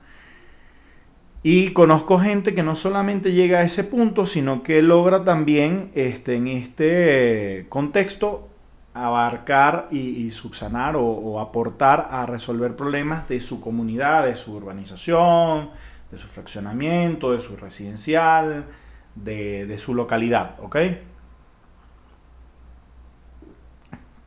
Y 1.42 1.70
conozco 1.70 2.18
gente 2.18 2.52
que 2.52 2.62
no 2.62 2.76
solamente 2.76 3.32
llega 3.32 3.60
a 3.60 3.62
ese 3.62 3.84
punto, 3.84 4.26
sino 4.26 4.62
que 4.62 4.82
logra 4.82 5.24
también 5.24 5.90
este, 5.94 6.34
en 6.34 6.48
este 6.48 7.64
contexto 7.70 8.50
abarcar 8.92 9.88
y, 9.90 10.30
subsanar 10.30 10.96
o, 10.96 11.40
aportar 11.40 12.08
a 12.10 12.26
resolver 12.26 12.76
problemas 12.76 13.28
de 13.28 13.40
su 13.40 13.62
comunidad, 13.62 14.26
de 14.26 14.36
su 14.36 14.54
urbanización, 14.54 15.70
de 16.10 16.18
su 16.18 16.26
fraccionamiento, 16.28 17.32
de 17.32 17.40
su 17.40 17.56
residencial, 17.56 18.66
de, 19.14 19.76
su 19.78 19.94
localidad, 19.94 20.56
¿ok? 20.60 20.76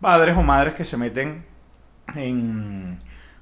Padres 0.02 0.38
o 0.38 0.44
madres 0.44 0.74
que 0.74 0.86
se 0.86 0.98
meten 0.98 1.46
en 2.16 3.00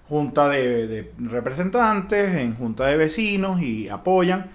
junta 0.10 0.50
de 0.50 1.14
representantes, 1.18 2.36
en 2.36 2.56
junta 2.56 2.88
de 2.88 2.98
vecinos 2.98 3.62
y 3.62 3.90
apoyan. 3.90 4.48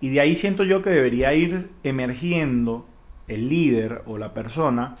Y 0.00 0.10
de 0.10 0.20
ahí 0.20 0.34
siento 0.34 0.64
yo 0.64 0.82
que 0.82 0.90
debería 0.90 1.32
ir 1.34 1.70
emergiendo 1.82 2.86
el 3.28 3.48
líder 3.48 4.02
o 4.06 4.18
la 4.18 4.34
persona 4.34 4.96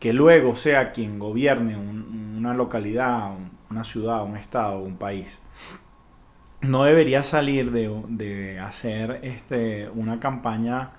que 0.00 0.12
luego 0.12 0.56
sea 0.56 0.90
quien 0.90 1.20
gobierne 1.20 1.76
una 1.76 2.54
localidad, 2.54 3.34
una 3.70 3.84
ciudad, 3.84 4.24
un 4.24 4.36
estado, 4.36 4.80
un 4.80 4.96
país, 4.96 5.38
no 6.62 6.84
debería 6.84 7.24
salir 7.24 7.72
de, 7.72 8.60
hacer 8.60 9.20
este, 9.22 9.88
una 9.90 10.20
campaña 10.20 10.90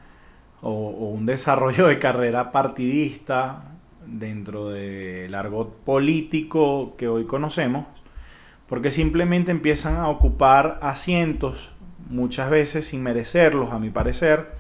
o, 0.62 0.90
un 0.90 1.26
desarrollo 1.26 1.88
de 1.88 2.00
carrera 2.00 2.52
partidista 2.52 3.64
dentro 4.06 4.70
del 4.70 5.34
argot 5.34 5.74
político 5.84 6.96
que 6.98 7.08
hoy 7.08 7.26
conocemos, 7.26 7.86
porque 8.68 8.92
simplemente 8.92 9.52
empiezan 9.52 9.96
a 9.96 10.10
ocupar 10.10 10.80
asientos, 10.82 11.72
muchas 12.10 12.50
veces 12.50 12.88
sin 12.88 13.02
merecerlos, 13.02 13.72
a 13.72 13.80
mi 13.80 13.90
parecer, 13.90 14.52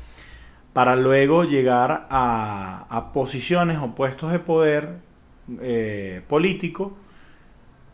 para 0.71 0.95
luego 0.95 1.43
llegar 1.43 2.07
a, 2.09 3.11
posiciones 3.13 3.77
o 3.79 3.93
puestos 3.93 4.31
de 4.31 4.39
poder 4.39 4.95
eh, 5.59 6.21
político 6.27 6.95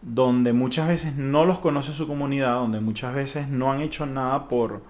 donde 0.01 0.53
muchas 0.53 0.87
veces 0.87 1.15
no 1.15 1.45
los 1.45 1.59
conoce 1.59 1.91
su 1.91 2.07
comunidad, 2.07 2.55
donde 2.55 2.79
muchas 2.79 3.13
veces 3.13 3.47
no 3.47 3.71
han 3.71 3.81
hecho 3.81 4.05
nada 4.05 4.47
por, 4.47 4.81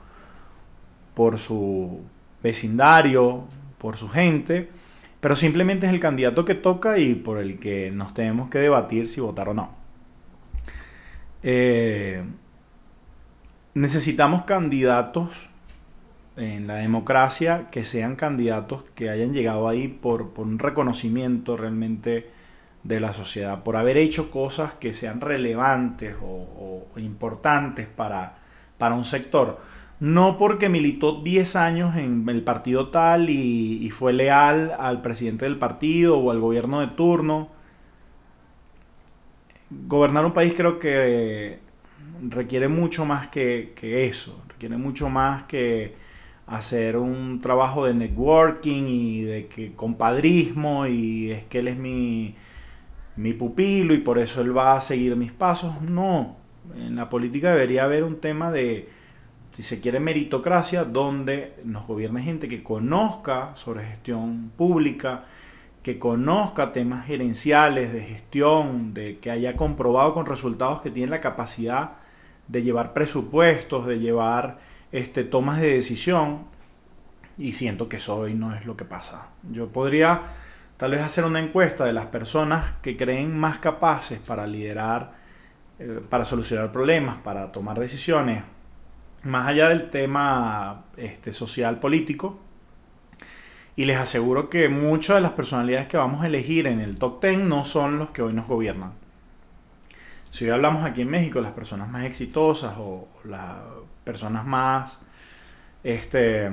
por 1.13 1.39
su 1.39 2.01
vecindario, 2.44 3.46
por 3.78 3.98
su 3.98 4.10
gente, 4.10 4.70
pero 5.20 5.36
simplemente 5.36 5.88
es 5.88 5.94
el 5.94 6.00
candidato 6.00 6.46
que 6.46 6.56
toca 6.56 6.98
y 7.00 7.16
por 7.16 7.39
el 7.39 7.60
que 7.60 7.92
nos 7.92 8.13
tenemos 8.13 8.50
que 8.50 8.60
debatir 8.60 9.08
si 9.08 9.20
votar 9.20 9.50
o 9.50 9.54
no. 9.54 9.72
Eh, 11.42 12.24
necesitamos 13.74 14.44
candidatos 14.44 15.30
en 16.38 16.68
la 16.68 16.75
democracia 16.75 17.68
que 17.70 17.84
sean 17.84 18.16
candidatos 18.16 18.84
que 18.96 19.10
hayan 19.10 19.34
llegado 19.34 19.68
ahí 19.68 19.88
por, 19.88 20.32
un 20.38 20.58
reconocimiento 20.60 21.58
realmente 21.58 22.30
de 22.83 23.00
la 23.00 23.13
sociedad, 23.13 23.63
por 23.63 23.75
haber 23.75 23.98
hecho 23.98 24.31
cosas 24.31 24.74
que 24.74 24.93
sean 24.93 25.21
relevantes 25.21 26.15
o, 26.21 26.88
importantes 26.98 27.88
para, 27.88 28.38
para 28.77 28.95
un 28.95 29.05
sector. 29.05 29.59
no 30.00 30.38
porque 30.38 30.69
militó 30.69 31.21
10 31.21 31.55
años 31.57 31.95
en 31.98 32.27
el 32.29 32.41
partido 32.43 32.89
tal 32.89 33.29
y, 33.29 33.89
fue 33.91 34.13
leal 34.13 34.74
al 34.79 35.01
presidente 35.01 35.45
del 35.45 35.57
partido 35.57 36.17
o 36.17 36.31
al 36.31 36.39
gobierno 36.39 36.79
de 36.81 36.88
turno. 36.88 37.50
Gobernar 39.69 40.25
un 40.25 40.33
país 40.33 40.53
creo 40.55 40.79
que 40.79 41.59
requiere 42.27 42.67
mucho 42.67 43.05
más 43.05 43.27
que, 43.27 43.74
eso, 43.81 44.41
requiere 44.48 44.77
mucho 44.77 45.09
más 45.09 45.43
que 45.43 45.95
hacer 46.48 46.98
un 46.98 47.41
trabajo 47.41 47.86
de 47.86 47.93
networking 47.93 48.86
y 48.88 49.21
de 49.21 49.48
que 49.48 49.74
compadrismo 49.74 50.88
y 50.88 51.31
es 51.31 51.45
que 51.45 51.59
él 51.59 51.67
es 51.67 51.77
mi, 51.77 52.36
mi 53.20 53.34
pupilo 53.34 53.94
y 53.94 53.98
por 53.98 54.18
eso 54.18 54.40
él 54.42 54.58
va 54.58 54.78
a 54.78 54.82
seguir 54.82 55.16
mis 55.18 55.34
pasos. 55.34 55.82
No, 55.82 56.38
en 56.76 56.96
la 56.96 57.10
política 57.10 57.52
debería 57.52 57.84
haber 57.84 58.04
un 58.06 58.22
tema 58.22 58.50
de 58.50 58.88
si 59.52 59.62
se 59.62 59.82
quiere 59.82 60.00
meritocracia, 60.00 60.86
donde 60.86 61.56
nos 61.66 61.86
gobierne 61.86 62.22
gente 62.22 62.48
que 62.48 62.64
conozca 62.64 63.52
sobre 63.56 63.86
gestión 63.86 64.52
pública, 64.56 65.26
que 65.84 66.00
conozca 66.00 66.72
temas 66.72 67.06
gerenciales, 67.08 67.92
de 67.92 68.04
gestión, 68.04 68.94
de 68.94 69.20
que 69.20 69.32
haya 69.32 69.56
comprobado 69.58 70.14
con 70.14 70.26
resultados 70.26 70.82
que 70.82 70.92
tiene 70.92 71.10
la 71.10 71.20
capacidad 71.20 71.96
de 72.48 72.64
llevar 72.64 72.94
presupuestos, 72.94 73.86
de 73.86 74.00
llevar 74.00 74.60
este, 74.94 75.26
tomas 75.26 75.60
de 75.60 75.74
decisión. 75.74 76.46
Y 77.38 77.52
siento 77.54 77.90
que 77.90 77.98
eso 77.98 78.16
hoy 78.16 78.34
no 78.34 78.56
es 78.56 78.66
lo 78.66 78.78
que 78.78 78.86
pasa. 78.86 79.30
Yo 79.52 79.68
podría 79.68 80.22
tal 80.79 80.91
vez 80.91 81.01
hacer 81.01 81.25
una 81.25 81.41
encuesta 81.41 81.83
de 81.83 81.91
las 81.91 82.05
personas 82.05 82.71
que 82.81 82.95
creen 82.95 83.38
más 83.38 83.59
capaces 83.59 84.17
para 84.17 84.48
liderar, 84.48 85.12
eh, 85.77 86.00
para 86.09 86.24
solucionar 86.24 86.71
problemas, 86.71 87.17
para 87.17 87.51
tomar 87.51 87.77
decisiones, 87.77 88.43
más 89.24 89.50
allá 89.50 89.67
del 89.67 89.89
tema 89.89 90.86
este, 90.95 91.33
social 91.33 91.79
político. 91.79 92.39
Y 93.75 93.83
les 93.83 93.98
aseguro 93.98 94.50
que 94.50 94.69
muchas 94.69 95.17
de 95.17 95.21
las 95.21 95.31
personalidades 95.31 95.88
que 95.89 95.98
vamos 95.98 96.24
a 96.24 96.27
elegir 96.27 96.65
en 96.65 96.79
el 96.79 96.98
top 96.98 97.21
10 97.24 97.39
no 97.39 97.65
son 97.65 98.00
los 98.00 98.12
que 98.12 98.21
hoy 98.21 98.31
nos 98.31 98.48
gobiernan. 98.48 98.93
Si 100.29 100.45
hoy 100.45 100.51
hablamos 100.51 100.86
aquí 100.86 101.01
en 101.01 101.09
México, 101.09 101.41
las 101.41 101.51
personas 101.51 101.89
más 101.89 102.05
exitosas 102.05 102.75
o 102.77 103.05
las 103.25 103.57
personas 104.05 104.45
más 104.45 104.98
este, 105.83 106.50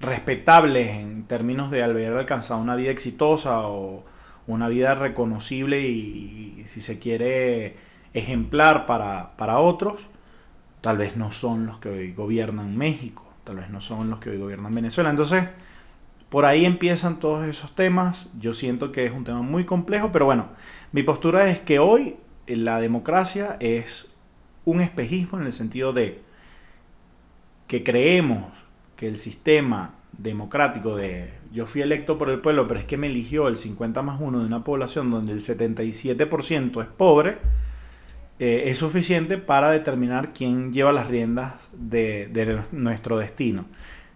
respetables 0.00 0.90
en 0.90 1.24
términos 1.24 1.70
de 1.70 1.82
haber 1.82 2.12
alcanzado 2.14 2.60
una 2.60 2.76
vida 2.76 2.90
exitosa 2.90 3.66
o 3.66 4.04
una 4.46 4.68
vida 4.68 4.94
reconocible 4.94 5.82
y, 5.88 6.62
si 6.66 6.80
se 6.80 6.98
quiere, 6.98 7.76
ejemplar 8.14 8.86
para, 8.86 9.36
para 9.36 9.58
otros, 9.58 10.00
tal 10.80 10.98
vez 10.98 11.16
no 11.16 11.32
son 11.32 11.66
los 11.66 11.78
que 11.78 11.88
hoy 11.88 12.12
gobiernan 12.12 12.76
México, 12.76 13.24
tal 13.44 13.56
vez 13.56 13.70
no 13.70 13.80
son 13.80 14.10
los 14.10 14.18
que 14.20 14.30
hoy 14.30 14.38
gobiernan 14.38 14.74
Venezuela. 14.74 15.10
Entonces, 15.10 15.44
por 16.28 16.44
ahí 16.44 16.64
empiezan 16.64 17.20
todos 17.20 17.46
esos 17.46 17.74
temas. 17.74 18.28
Yo 18.38 18.52
siento 18.52 18.92
que 18.92 19.06
es 19.06 19.12
un 19.12 19.24
tema 19.24 19.42
muy 19.42 19.64
complejo, 19.64 20.12
pero 20.12 20.24
bueno, 20.24 20.48
mi 20.92 21.02
postura 21.02 21.48
es 21.50 21.60
que 21.60 21.78
hoy 21.78 22.16
la 22.46 22.80
democracia 22.80 23.56
es 23.60 24.06
un 24.64 24.80
espejismo 24.80 25.38
en 25.38 25.46
el 25.46 25.52
sentido 25.52 25.92
de 25.92 26.22
que 27.66 27.82
creemos 27.82 28.67
que 28.98 29.06
el 29.06 29.16
sistema 29.16 29.94
democrático 30.18 30.96
de 30.96 31.30
yo 31.52 31.66
fui 31.66 31.82
electo 31.82 32.18
por 32.18 32.30
el 32.30 32.40
pueblo, 32.40 32.66
pero 32.66 32.80
es 32.80 32.86
que 32.86 32.96
me 32.96 33.06
eligió 33.06 33.46
el 33.46 33.56
50 33.56 34.02
más 34.02 34.20
1 34.20 34.40
de 34.40 34.44
una 34.44 34.64
población 34.64 35.10
donde 35.10 35.32
el 35.32 35.40
77% 35.40 36.82
es 36.82 36.88
pobre, 36.88 37.38
eh, 38.40 38.64
es 38.66 38.78
suficiente 38.78 39.38
para 39.38 39.70
determinar 39.70 40.32
quién 40.32 40.72
lleva 40.72 40.92
las 40.92 41.06
riendas 41.06 41.70
de, 41.72 42.60
nuestro 42.72 43.16
destino. 43.18 43.66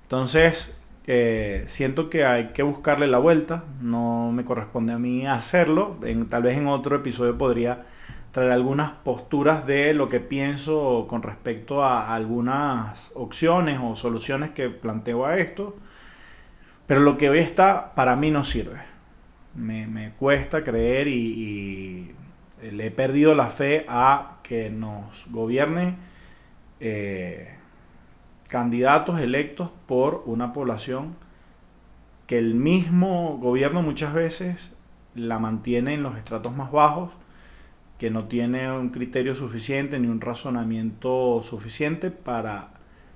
Entonces, 0.02 0.74
eh, 1.06 1.62
siento 1.68 2.10
que 2.10 2.24
hay 2.24 2.48
que 2.48 2.64
buscarle 2.64 3.06
la 3.06 3.18
vuelta, 3.18 3.64
no 3.80 4.32
me 4.32 4.44
corresponde 4.44 4.92
a 4.92 4.98
mí 4.98 5.26
hacerlo, 5.28 5.96
tal 6.28 6.42
vez 6.42 6.58
en 6.58 6.66
otro 6.66 6.96
episodio 6.96 7.38
podría 7.38 7.84
traer 8.32 8.50
algunas 8.50 8.90
posturas 8.90 9.66
de 9.66 9.94
lo 9.94 10.08
que 10.08 10.20
pienso 10.20 11.06
con 11.08 11.22
respecto 11.22 11.84
a 11.84 12.14
algunas 12.14 13.12
opciones 13.14 13.78
o 13.82 13.94
soluciones 13.94 14.50
que 14.50 14.68
planteo 14.70 15.24
a 15.24 15.36
esto, 15.36 15.76
pero 16.86 17.00
lo 17.00 17.16
que 17.16 17.30
hoy 17.30 17.38
está 17.38 17.94
para 17.94 18.16
mí 18.16 18.30
no 18.30 18.44
sirve. 18.44 18.80
Me, 19.54 20.12
cuesta 20.18 20.64
creer 20.64 21.08
y 21.08 22.14
le 22.62 22.86
he 22.86 22.90
perdido 22.90 23.34
la 23.34 23.50
fe 23.50 23.84
a 23.88 24.38
que 24.42 24.70
nos 24.70 25.26
gobierne 25.30 25.96
eh, 26.80 27.48
candidatos 28.48 29.20
electos 29.20 29.70
por 29.86 30.24
una 30.26 30.52
población 30.52 31.16
que 32.26 32.38
el 32.38 32.54
mismo 32.54 33.38
gobierno 33.38 33.82
muchas 33.82 34.12
veces 34.12 34.74
la 35.14 35.38
mantiene 35.38 35.94
en 35.94 36.02
los 36.02 36.16
estratos 36.16 36.54
más 36.54 36.70
bajos, 36.72 37.12
que 38.02 38.10
no 38.10 38.24
tiene 38.24 38.68
un 38.72 38.88
criterio 38.88 39.36
suficiente 39.36 39.96
ni 40.00 40.08
un 40.08 40.20
razonamiento 40.20 41.40
suficiente 41.44 42.10
para, 42.10 42.70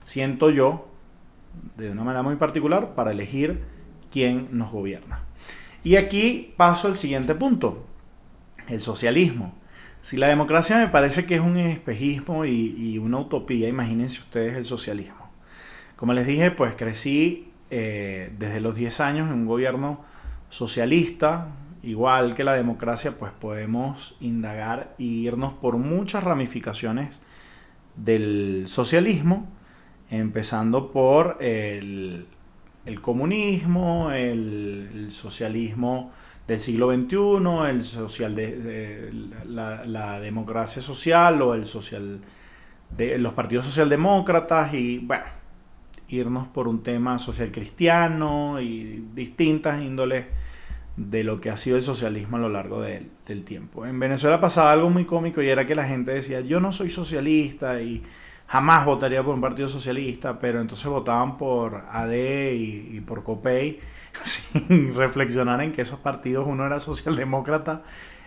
siento 0.04 0.48
yo, 0.50 0.86
de 1.76 1.90
una 1.90 2.04
manera 2.04 2.22
muy 2.22 2.36
particular, 2.36 2.94
para 2.94 3.10
elegir 3.10 3.64
quién 4.12 4.46
nos 4.52 4.70
gobierna. 4.70 5.24
Y 5.82 5.96
aquí 5.96 6.54
paso 6.56 6.86
al 6.86 6.94
siguiente 6.94 7.34
punto 7.34 7.84
el 8.68 8.80
socialismo. 8.80 9.58
Si 10.02 10.16
la 10.16 10.28
democracia 10.28 10.78
me 10.78 10.86
parece 10.86 11.26
que 11.26 11.34
es 11.34 11.40
un 11.40 11.56
espejismo 11.56 12.44
y, 12.44 12.96
una 12.98 13.18
utopía, 13.18 13.68
imagínense 13.68 14.20
ustedes 14.20 14.56
el 14.56 14.64
socialismo. 14.64 15.32
Como 15.96 16.12
les 16.12 16.28
dije, 16.28 16.52
pues 16.52 16.76
crecí 16.76 17.50
eh, 17.70 18.32
desde 18.38 18.60
los 18.60 18.76
10 18.76 19.00
años 19.00 19.32
en 19.32 19.34
un 19.34 19.46
gobierno 19.46 20.04
socialista, 20.48 21.48
igual 21.86 22.34
que 22.34 22.44
la 22.44 22.54
democracia, 22.54 23.16
pues 23.16 23.32
podemos 23.32 24.16
indagar 24.20 24.94
e 24.98 25.04
irnos 25.04 25.52
por 25.54 25.76
muchas 25.76 26.24
ramificaciones 26.24 27.20
del 27.94 28.64
socialismo, 28.66 29.48
empezando 30.10 30.90
por 30.90 31.38
el, 31.40 32.26
comunismo, 33.00 34.10
el 34.10 35.08
socialismo 35.10 36.10
del 36.46 36.60
siglo 36.60 36.92
XXI, 36.92 37.70
el 37.70 37.84
social 37.84 38.34
de, 38.34 39.12
la, 39.46 40.20
democracia 40.20 40.82
social 40.82 41.40
o 41.42 41.54
el 41.54 41.66
social 41.66 42.20
de 42.96 43.18
los 43.18 43.32
partidos 43.32 43.66
socialdemócratas 43.66 44.74
y 44.74 44.98
bueno, 44.98 45.24
irnos 46.08 46.46
por 46.48 46.68
un 46.68 46.82
tema 46.82 47.18
social 47.18 47.50
cristiano 47.50 48.60
y 48.60 49.08
distintas 49.14 49.82
índoles 49.82 50.26
de 50.96 51.24
lo 51.24 51.40
que 51.40 51.50
ha 51.50 51.56
sido 51.56 51.76
el 51.76 51.82
socialismo 51.82 52.38
a 52.38 52.40
lo 52.40 52.48
largo 52.48 52.80
del 52.80 53.44
tiempo. 53.44 53.86
En 53.86 54.00
Venezuela 54.00 54.40
pasaba 54.40 54.72
algo 54.72 54.88
muy 54.88 55.04
cómico 55.04 55.42
y 55.42 55.48
era 55.48 55.66
que 55.66 55.74
la 55.74 55.84
gente 55.84 56.12
decía, 56.12 56.40
yo 56.40 56.58
no 56.58 56.72
soy 56.72 56.90
socialista 56.90 57.80
y 57.82 58.02
jamás 58.46 58.86
votaría 58.86 59.22
por 59.22 59.34
un 59.34 59.40
partido 59.40 59.68
socialista, 59.68 60.38
pero 60.38 60.60
entonces 60.60 60.86
votaban 60.86 61.36
por 61.36 61.84
AD 61.90 62.12
y, 62.52 63.02
por 63.06 63.22
COPEI 63.22 63.80
sin 64.22 64.94
reflexionar 64.94 65.60
en 65.62 65.72
que 65.72 65.82
esos 65.82 65.98
partidos, 65.98 66.46
uno 66.46 66.64
era 66.64 66.80
socialdemócrata 66.80 67.82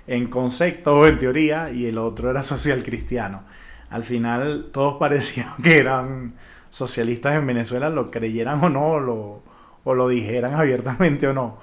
en 0.06 0.28
concepto 0.28 1.00
o 1.00 1.08
en 1.08 1.18
teoría 1.18 1.72
y 1.72 1.86
el 1.86 1.98
otro 1.98 2.30
era 2.30 2.44
social 2.44 2.84
cristiano. 2.84 3.44
Al 3.90 4.04
final 4.04 4.70
todos 4.72 4.96
parecían 5.00 5.50
que 5.64 5.78
eran 5.80 6.36
socialistas 6.70 7.36
en 7.36 7.48
Venezuela, 7.48 7.90
lo 7.90 8.12
creyeran 8.12 8.64
o 8.64 8.70
no, 8.70 9.00
lo, 9.00 9.42
o 9.84 9.96
lo 9.96 10.08
dijeran 10.08 10.54
abiertamente 10.54 11.28
o 11.28 11.34
no. 11.34 11.58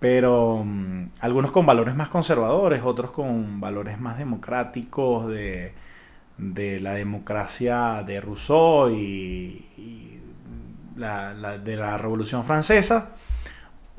Pero 0.00 0.62
mm, 0.64 1.10
algunos 1.20 1.50
con 1.52 1.66
valores 1.66 1.94
más 1.94 2.08
conservadores, 2.08 2.82
otros 2.84 3.10
con 3.10 3.60
valores 3.60 3.98
más 4.00 4.18
democráticos 4.18 5.28
de, 5.28 5.72
la 6.38 6.92
democracia 6.94 8.02
de 8.06 8.20
Rousseau 8.20 8.90
y, 8.90 9.64
de 10.94 11.76
la 11.76 11.98
Revolución 11.98 12.44
Francesa 12.44 13.12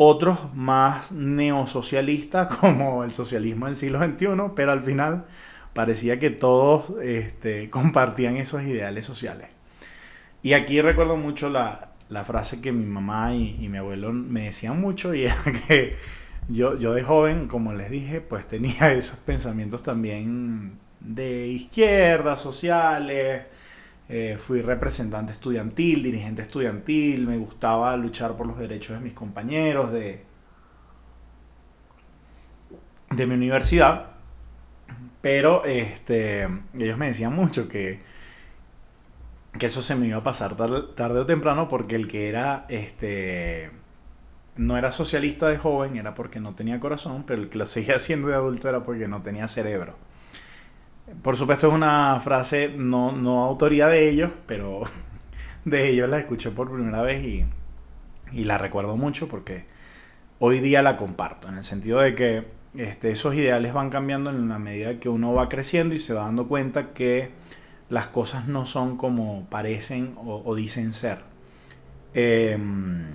otros 0.02 0.56
más 0.56 1.12
neosocialistas 1.12 2.48
como 2.56 3.04
el 3.04 3.12
socialismo 3.12 3.66
del 3.66 3.76
siglo 3.76 4.00
XXI, 4.00 4.54
pero 4.56 4.72
al 4.72 4.80
final 4.80 5.26
parecía 5.74 6.20
que 6.20 6.30
todos 6.30 6.94
este, 7.02 7.70
compartían 7.70 8.38
esos 8.38 8.64
ideales 8.64 9.06
sociales. 9.06 9.50
Y 10.42 10.54
aquí 10.54 10.80
recuerdo 10.80 11.18
mucho 11.18 11.50
la, 11.50 11.88
frase 12.24 12.62
que 12.62 12.72
mi 12.72 12.86
mamá 12.86 13.36
y, 13.36 13.67
mi 13.69 13.78
abuelo 13.78 14.12
me 14.12 14.45
decían 14.45 14.80
mucho 14.82 15.13
y 15.13 15.26
era 15.26 15.38
que 15.67 15.98
yo, 16.50 16.78
yo 16.78 16.93
de 16.93 17.04
joven, 17.04 17.48
como 17.48 17.74
les 17.74 17.89
dije, 17.89 18.22
pues 18.22 18.48
tenía 18.48 18.93
esos 18.93 19.17
pensamientos 19.19 19.84
también 19.84 20.80
de 21.00 21.48
izquierda, 21.48 22.36
sociales, 22.36 23.43
eh, 24.10 24.38
fui 24.39 24.62
representante 24.62 25.32
estudiantil, 25.32 26.02
dirigente 26.04 26.41
estudiantil, 26.41 27.28
me 27.28 27.38
gustaba 27.38 27.95
luchar 27.95 28.36
por 28.36 28.48
los 28.48 28.58
derechos 28.58 28.98
de 28.98 29.04
mis 29.04 29.13
compañeros 29.13 29.91
de, 29.91 30.24
de 33.12 33.28
mi 33.28 33.36
universidad, 33.36 34.08
pero 35.22 35.63
este, 35.65 36.48
ellos 36.74 36.98
me 36.98 37.08
decían 37.08 37.36
mucho 37.36 37.67
que, 37.67 38.00
que 39.58 39.66
eso 39.66 39.82
se 39.82 39.96
me 39.96 40.08
iba 40.08 40.18
a 40.18 40.24
pasar 40.24 40.56
tarde, 40.56 41.20
o 41.20 41.26
temprano 41.26 41.68
porque 41.68 41.96
el 41.96 42.08
que 42.08 42.30
era 42.30 42.66
este 42.70 43.72
no 44.56 44.78
era 44.78 44.92
socialista 44.92 45.48
de 45.48 45.58
joven 45.58 45.96
era 45.96 46.14
porque 46.14 46.40
no 46.40 46.54
tenía 46.54 46.80
corazón, 46.80 47.24
pero 47.26 47.42
el 47.42 47.50
que 47.50 47.58
lo 47.58 47.66
seguía 47.66 47.96
haciendo 47.98 48.28
de 48.28 48.36
adulto 48.36 48.70
era 48.70 48.84
porque 48.84 49.08
no 49.08 49.22
tenía 49.22 49.48
cerebro. 49.48 49.94
Por 51.24 51.36
supuesto 51.36 51.68
es 51.68 51.74
una 51.74 52.20
frase 52.20 52.74
no, 52.78 53.12
no 53.12 53.44
autoría 53.46 53.88
de 53.88 54.10
ellos, 54.10 54.32
pero 54.46 54.84
de 55.66 55.90
ellos 55.90 56.10
la 56.10 56.20
escuché 56.20 56.52
por 56.52 56.72
primera 56.72 57.02
vez 57.02 57.24
y, 57.24 57.46
y 58.32 58.44
la 58.44 58.58
recuerdo 58.58 58.98
mucho 58.98 59.28
porque 59.28 59.66
hoy 60.40 60.60
día 60.60 60.82
la 60.82 60.98
comparto, 60.98 61.50
en 61.50 61.58
el 61.58 61.64
sentido 61.64 62.00
de 62.00 62.14
que 62.16 62.46
este, 62.76 63.12
esos 63.12 63.34
ideales 63.36 63.74
van 63.74 63.90
cambiando 63.90 64.30
en 64.30 64.48
la 64.48 64.60
medida 64.60 65.00
que 65.00 65.10
uno 65.10 65.34
va 65.34 65.50
creciendo 65.50 65.96
y 65.96 66.00
se 66.00 66.14
va 66.14 66.24
dando 66.24 66.48
cuenta 66.48 66.94
que 66.94 67.32
las 67.89 68.08
cosas 68.08 68.47
no 68.47 68.65
son 68.65 68.97
como 68.97 69.45
parecen 69.49 70.13
o, 70.17 70.56
dicen 70.56 70.93
ser. 70.93 71.19
Em, 72.13 73.06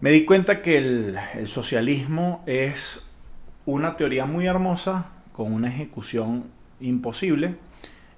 me 0.00 0.10
di 0.10 0.24
cuenta 0.24 0.62
que 0.62 0.78
el, 0.78 1.18
socialismo 1.46 2.42
es 2.46 3.04
una 3.66 3.96
teoría 3.96 4.26
muy 4.26 4.46
hermosa 4.46 5.06
con 5.32 5.52
una 5.52 5.68
ejecución 5.68 6.44
imposible, 6.80 7.56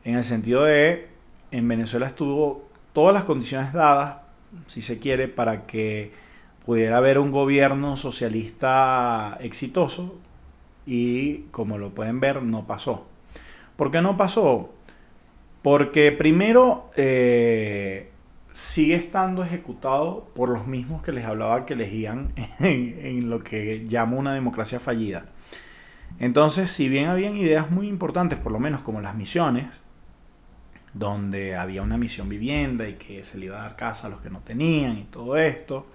en 0.05 0.16
el 0.16 0.25
sentido 0.25 0.64
de, 0.64 1.09
en 1.51 1.68
Venezuela 1.68 2.07
estuvo 2.07 2.68
todas 2.92 3.14
las 3.14 3.25
condiciones 3.25 3.73
dadas, 3.73 4.18
si 4.66 4.81
se 4.81 4.99
quiere, 4.99 5.29
para 5.29 5.66
que 5.66 6.12
pudiera 6.64 6.97
haber 6.97 7.18
un 7.18 7.31
gobierno 7.31 7.97
socialista 7.97 9.37
exitoso 9.40 10.18
y 10.87 11.40
como 11.51 11.79
lo 11.79 11.94
pueden 11.94 12.20
ver 12.20 12.42
no 12.42 12.66
pasó. 12.66 13.07
¿Por 13.77 13.91
qué 13.91 14.01
no 14.01 14.17
pasó? 14.17 14.73
Porque 15.63 16.13
primero 16.13 16.91
eh, 16.97 18.11
sigue 18.53 18.95
estando 18.95 19.43
ejecutado 19.43 20.31
por 20.35 20.49
los 20.49 20.67
mismos 20.67 21.03
que 21.03 21.13
les 21.13 21.25
hablaba 21.25 21.67
que 21.67 21.75
elegían 21.75 22.33
en, 22.61 22.99
en 23.01 23.31
lo 23.31 23.43
que 23.43 23.85
llamo 23.89 24.19
una 24.19 24.35
democracia 24.35 24.79
fallida. 24.79 25.27
Entonces, 26.19 26.71
si 26.71 26.89
bien 26.89 27.09
habían 27.09 27.37
ideas 27.37 27.71
muy 27.71 27.89
importantes, 27.89 28.39
por 28.39 28.53
lo 28.53 28.61
menos 28.61 28.83
como 28.83 29.01
las 29.01 29.17
misiones, 29.17 29.67
donde 30.93 31.57
había 31.57 31.83
una 31.83 31.99
misión 31.99 32.29
vivienda 32.29 32.89
y 32.89 32.95
que 32.95 33.25
se 33.25 33.37
le 33.37 33.47
iba 33.47 33.59
a 33.59 33.63
dar 33.63 33.77
casa 33.77 34.07
a 34.07 34.11
los 34.11 34.21
que 34.21 34.31
no 34.31 34.41
tenían 34.41 34.97
y 34.97 35.05
todo 35.05 35.37
esto, 35.37 35.87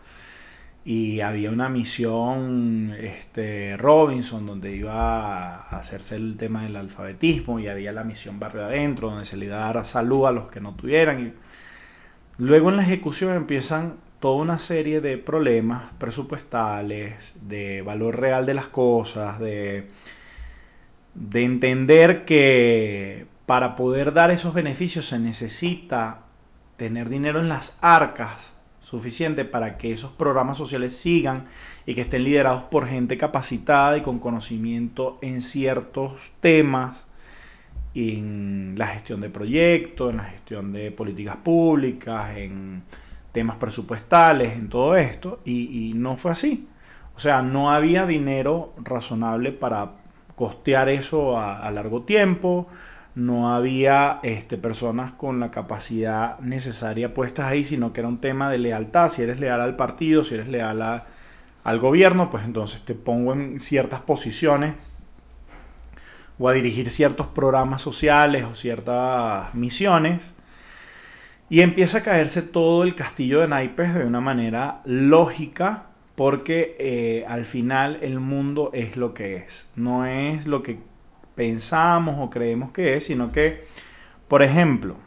y 0.86 1.20
había 1.20 1.52
una 1.52 1.70
misión 1.70 2.96
este, 3.00 3.76
Robinson 3.78 4.46
donde 4.46 4.76
iba 4.76 5.56
a 5.56 5.78
hacerse 5.78 6.16
el 6.16 6.38
tema 6.38 6.64
del 6.64 6.78
alfabetismo 6.78 7.60
y 7.60 7.68
había 7.68 7.92
la 7.92 8.04
misión 8.04 8.40
Barrio 8.40 8.64
Adentro 8.64 9.10
donde 9.10 9.26
se 9.26 9.38
le 9.38 9.46
iba 9.46 9.58
a 9.58 9.74
dar 9.74 9.86
salud 9.86 10.26
a 10.26 10.32
los 10.32 10.50
que 10.50 10.62
no 10.62 10.74
tuvieran. 10.76 11.28
Y 11.28 11.34
luego 12.38 12.70
en 12.70 12.78
la 12.78 12.84
ejecución 12.84 13.36
empiezan 13.36 13.96
toda 14.20 14.42
una 14.42 14.60
serie 14.60 15.02
de 15.02 15.18
problemas 15.18 15.84
presupuestales, 15.98 17.36
de 17.42 17.82
valor 17.82 18.20
real 18.20 18.46
de 18.46 18.54
las 18.54 18.68
cosas, 18.68 19.40
de, 19.40 19.90
de 21.14 21.44
entender 21.44 22.26
que 22.26 23.28
para 23.46 23.76
poder 23.76 24.14
dar 24.14 24.32
esos 24.32 24.54
beneficios 24.54 25.08
se 25.08 25.20
necesita 25.20 26.22
tener 26.78 27.10
dinero 27.10 27.40
en 27.40 27.50
las 27.50 27.78
arcas 27.82 28.54
suficiente 28.90 29.46
para 29.46 29.78
que 29.78 29.94
esos 29.94 30.12
programas 30.12 30.58
sociales 30.58 30.98
sigan 30.98 31.46
y 31.86 31.94
que 31.94 32.02
estén 32.02 32.24
liderados 32.24 32.64
por 32.64 32.88
gente 32.88 33.18
capacitada 33.18 33.98
y 33.98 34.02
con 34.02 34.18
conocimiento 34.18 35.20
en 35.22 35.44
ciertos 35.44 36.14
temas, 36.40 37.06
en 37.94 38.74
la 38.78 38.88
gestión 38.88 39.22
de 39.22 39.30
proyectos, 39.30 40.10
en 40.10 40.18
la 40.18 40.24
gestión 40.24 40.74
de 40.74 40.90
políticas 40.90 41.38
públicas, 41.38 42.36
en 42.36 42.82
temas 43.32 43.58
presupuestales, 43.58 44.58
en 44.58 44.70
todo 44.70 44.96
esto, 44.96 45.40
y, 45.46 45.94
no 45.96 46.18
fue 46.18 46.32
así. 46.32 46.68
O 47.16 47.20
sea, 47.20 47.44
no 47.44 47.70
había 47.70 48.08
dinero 48.08 48.74
razonable 48.78 49.52
para 49.52 49.92
costear 50.36 50.90
eso 50.90 51.38
a 51.40 51.70
largo 51.70 52.02
tiempo, 52.04 52.68
no 53.20 53.54
había 53.54 54.20
este, 54.24 54.58
personas 54.58 55.12
con 55.12 55.42
la 55.42 55.52
capacidad 55.52 56.40
necesaria 56.40 57.14
puestas 57.14 57.48
ahí, 57.48 57.66
sino 57.66 57.92
que 57.92 58.00
era 58.00 58.08
un 58.08 58.22
tema 58.22 58.50
de 58.50 58.58
lealtad. 58.58 59.10
Si 59.10 59.22
eres 59.22 59.42
leal 59.42 59.60
al 59.60 59.76
partido, 59.76 60.24
si 60.24 60.36
eres 60.36 60.48
leal 60.48 61.04
al 61.64 61.80
gobierno, 61.80 62.30
pues 62.30 62.46
entonces 62.46 62.82
te 62.86 62.96
pongo 62.96 63.34
en 63.34 63.60
ciertas 63.60 64.00
posiciones 64.00 64.74
o 66.40 66.48
a 66.48 66.54
dirigir 66.54 66.90
ciertos 66.90 67.28
programas 67.28 67.82
sociales 67.82 68.46
o 68.46 68.56
ciertas 68.56 69.54
misiones. 69.54 70.34
Y 71.50 71.60
empieza 71.60 71.98
a 71.98 72.04
caerse 72.04 72.42
todo 72.42 72.84
el 72.84 72.96
castillo 72.96 73.42
de 73.42 73.50
naipes 73.50 73.96
de 73.96 74.06
una 74.06 74.22
manera 74.22 74.82
lógica, 74.86 75.88
porque 76.16 76.78
eh, 76.80 77.26
al 77.28 77.46
final 77.46 78.00
el 78.02 78.22
mundo 78.22 78.70
es 78.74 78.96
lo 78.96 79.14
que 79.14 79.36
es. 79.36 79.68
No 79.76 80.06
es 80.06 80.46
lo 80.46 80.64
que 80.64 80.80
pensamos 81.40 82.18
o 82.20 82.30
creemos 82.30 82.74
que 82.74 82.98
es, 82.98 83.06
sino 83.06 83.32
que, 83.32 83.64
por 84.28 84.44
ejemplo, 84.44 84.98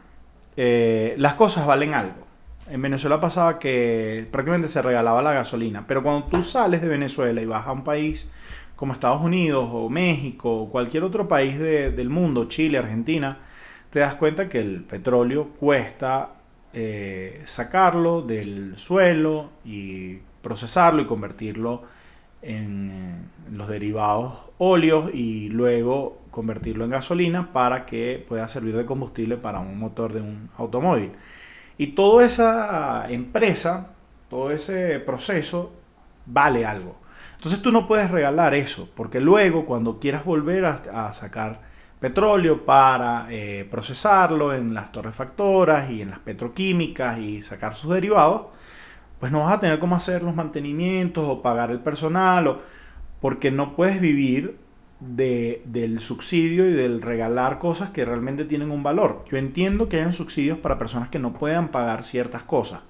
eh, 0.57 1.13
las 1.19 1.35
cosas 1.35 1.67
valen 1.67 1.93
algo. 1.93 2.25
En 2.67 2.81
Venezuela 2.81 3.19
pasaba 3.19 3.59
que 3.59 4.27
prácticamente 4.31 4.67
se 4.67 4.81
regalaba 4.81 5.21
la 5.21 5.31
gasolina, 5.31 5.85
pero 5.85 6.01
cuando 6.01 6.25
tú 6.25 6.41
sales 6.41 6.81
de 6.81 6.87
Venezuela 6.87 7.39
y 7.39 7.45
vas 7.45 7.67
a 7.67 7.71
un 7.71 7.83
país 7.83 8.27
como 8.75 8.93
Estados 8.93 9.21
Unidos 9.21 9.69
o 9.71 9.89
México 9.89 10.61
o 10.63 10.71
cualquier 10.71 11.03
otro 11.03 11.27
país 11.27 11.59
del 11.59 12.09
mundo, 12.09 12.45
Chile, 12.45 12.79
Argentina, 12.79 13.37
te 13.91 13.99
das 13.99 14.15
cuenta 14.15 14.49
que 14.49 14.59
el 14.59 14.83
petróleo 14.85 15.49
cuesta 15.59 16.31
eh, 16.73 17.43
sacarlo 17.45 18.23
del 18.23 18.75
suelo 18.75 19.51
y 19.63 20.17
procesarlo 20.41 21.03
y 21.03 21.05
convertirlo 21.05 21.83
en, 22.41 23.29
en 23.47 23.55
los 23.55 23.67
derivados 23.67 24.33
óleos 24.57 25.13
y 25.13 25.49
luego 25.49 26.22
convertirlo 26.33 26.83
en 26.83 26.89
gasolina 26.89 27.53
para 27.53 27.85
que 27.85 28.25
pueda 28.27 28.49
servir 28.49 28.75
de 28.75 28.85
combustible 28.85 29.37
para 29.37 29.59
un 29.59 29.77
motor 29.77 30.13
de 30.13 30.21
un 30.21 30.49
automóvil. 30.57 31.11
Y 31.77 31.87
toda 31.87 32.25
esa 32.25 33.05
empresa, 33.07 33.91
todo 34.29 34.49
ese 34.49 34.99
proceso 34.99 35.71
vale 36.25 36.65
algo. 36.65 36.95
Entonces 37.35 37.61
tú 37.61 37.71
no 37.71 37.85
puedes 37.85 38.09
regalar 38.09 38.55
eso, 38.55 38.89
porque 38.95 39.21
luego 39.21 39.67
cuando 39.67 39.99
quieras 39.99 40.25
volver 40.25 40.65
a, 40.65 41.13
sacar 41.13 41.61
petróleo 41.99 42.65
para 42.65 43.27
eh, 43.29 43.67
procesarlo 43.69 44.55
en 44.55 44.73
las 44.73 44.91
torrefactoras 44.91 45.91
y 45.91 46.01
en 46.01 46.09
las 46.09 46.19
petroquímicas 46.19 47.19
y 47.19 47.43
sacar 47.43 47.75
sus 47.75 47.93
derivados, 47.93 48.47
pues 49.19 49.31
no 49.31 49.41
vas 49.41 49.53
a 49.53 49.59
tener 49.59 49.77
cómo 49.77 49.95
hacer 49.95 50.23
los 50.23 50.35
mantenimientos 50.35 51.25
o 51.27 51.43
pagar 51.43 51.69
el 51.69 51.79
personal, 51.79 52.47
o, 52.47 52.61
porque 53.21 53.51
no 53.51 53.75
puedes 53.75 54.01
vivir 54.01 54.62
del 55.05 55.99
subsidio 55.99 56.67
y 56.67 56.71
del 56.71 57.01
regalar 57.01 57.59
cosas 57.59 57.89
que 57.89 58.05
realmente 58.05 58.45
tienen 58.45 58.71
un 58.71 58.83
valor. 58.83 59.25
Yo 59.29 59.37
entiendo 59.37 59.89
que 59.89 59.97
hayan 59.97 60.13
subsidios 60.13 60.57
para 60.57 60.77
personas 60.77 61.09
que 61.09 61.19
no 61.19 61.33
puedan 61.33 61.69
pagar 61.69 62.03
ciertas 62.03 62.43
cosas. 62.43 62.81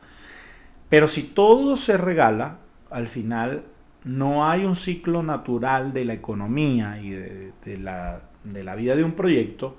Pero 0.89 1.07
si 1.07 1.23
todo 1.23 1.75
se 1.75 1.97
regala, 1.97 2.59
al 2.91 3.07
final 3.07 3.63
no 4.03 4.47
hay 4.47 4.65
un 4.65 4.75
ciclo 4.75 5.23
natural 5.23 5.93
de 5.93 6.05
la 6.05 6.13
economía 6.13 6.99
y 7.01 7.09
de, 7.09 7.77
la, 7.79 8.21
de 8.43 8.63
la 8.63 8.75
vida 8.75 8.95
de 8.95 9.03
un 9.03 9.13
proyecto 9.13 9.77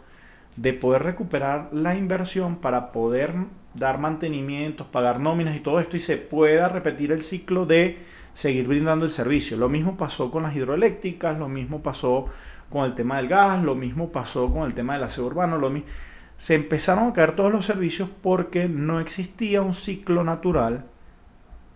de 0.56 0.72
poder 0.72 1.02
recuperar 1.02 1.68
la 1.72 1.96
inversión 1.96 2.56
para 2.56 2.92
poder 2.92 3.34
dar 3.74 3.98
mantenimientos, 3.98 4.86
pagar 4.86 5.20
nóminas 5.20 5.56
y 5.56 5.60
todo 5.60 5.80
esto 5.80 5.96
y 5.96 6.00
se 6.00 6.16
pueda 6.16 6.68
repetir 6.68 7.12
el 7.12 7.22
ciclo 7.22 7.66
de 7.66 7.98
seguir 8.34 8.68
brindando 8.68 9.06
el 9.06 9.10
servicio. 9.10 9.56
Lo 9.56 9.70
mismo 9.70 9.96
pasó 9.96 10.30
con 10.30 10.42
las 10.42 10.54
hidroeléctricas, 10.54 11.38
lo 11.38 11.48
mismo 11.48 11.82
pasó 11.82 12.26
con 12.68 12.84
el 12.84 12.94
tema 12.94 13.16
del 13.16 13.28
gas, 13.28 13.62
lo 13.62 13.74
mismo 13.74 14.12
pasó 14.12 14.52
con 14.52 14.64
el 14.64 14.74
tema 14.74 14.94
del 14.94 15.04
aseo 15.04 15.24
urbano, 15.24 15.56
lo 15.56 15.70
mismo. 15.70 15.88
Se 16.36 16.54
empezaron 16.54 17.08
a 17.08 17.12
caer 17.12 17.36
todos 17.36 17.52
los 17.52 17.64
servicios 17.64 18.10
porque 18.20 18.68
no 18.68 19.00
existía 19.00 19.62
un 19.62 19.72
ciclo 19.72 20.24
natural, 20.24 20.84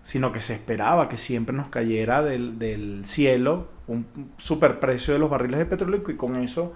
sino 0.03 0.33
que 0.33 0.41
se 0.41 0.55
esperaba 0.55 1.09
que 1.09 1.17
siempre 1.17 1.55
nos 1.55 1.69
cayera 1.69 2.23
del, 2.23 3.03
cielo 3.05 3.69
un 3.87 4.07
superprecio 4.37 5.15
de 5.15 5.21
los 5.21 5.31
barriles 5.31 5.61
de 5.61 5.67
petróleo 5.67 6.03
y 6.07 6.15
con 6.15 6.37
eso 6.37 6.75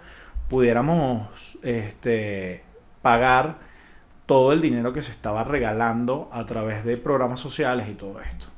pudiéramos 0.48 1.58
este, 1.62 2.62
pagar 3.02 3.58
todo 4.26 4.52
el 4.52 4.60
dinero 4.60 4.92
que 4.92 5.02
se 5.02 5.10
estaba 5.10 5.44
regalando 5.44 6.30
a 6.32 6.46
través 6.46 6.84
de 6.84 6.96
programas 6.96 7.40
sociales 7.40 7.88
y 7.88 7.94
todo 7.94 8.20
esto. 8.20 8.51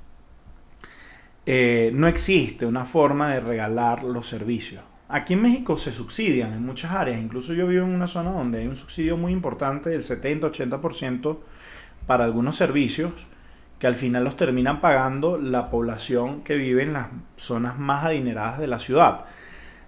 Eh, 1.46 1.90
no 1.94 2.07
existe 2.07 2.66
una 2.66 2.85
forma 2.85 3.30
de 3.30 3.40
regalar 3.40 4.04
los 4.04 4.26
servicios. 4.26 4.83
Aquí 5.09 5.35
en 5.35 5.42
México 5.42 5.76
se 5.76 5.92
subsidian 5.92 6.52
en 6.54 6.64
muchas 6.64 6.92
áreas, 6.92 7.20
incluso 7.20 7.52
yo 7.52 7.66
vivo 7.66 7.85
en 7.85 7.94
una 7.94 8.07
zona 8.07 8.33
donde 8.33 8.61
hay 8.61 8.66
un 8.66 8.76
subsidio 8.76 9.16
muy 9.16 9.33
importante 9.33 9.90
del 9.90 10.00
70-80% 10.00 11.38
para 12.07 12.24
algunos 12.24 12.57
servicios 12.57 13.12
que 13.78 13.87
al 13.87 13.96
final 13.96 14.24
los 14.24 14.37
terminan 14.37 14.80
pagando 14.80 15.37
la 15.37 15.68
población 15.68 16.42
que 16.42 16.57
vive 16.57 16.83
en 16.83 16.94
las 16.94 17.09
zonas 17.37 17.78
más 17.78 18.04
adineradas 18.04 18.59
de 18.59 18.66
la 18.66 18.78
ciudad. 18.78 19.26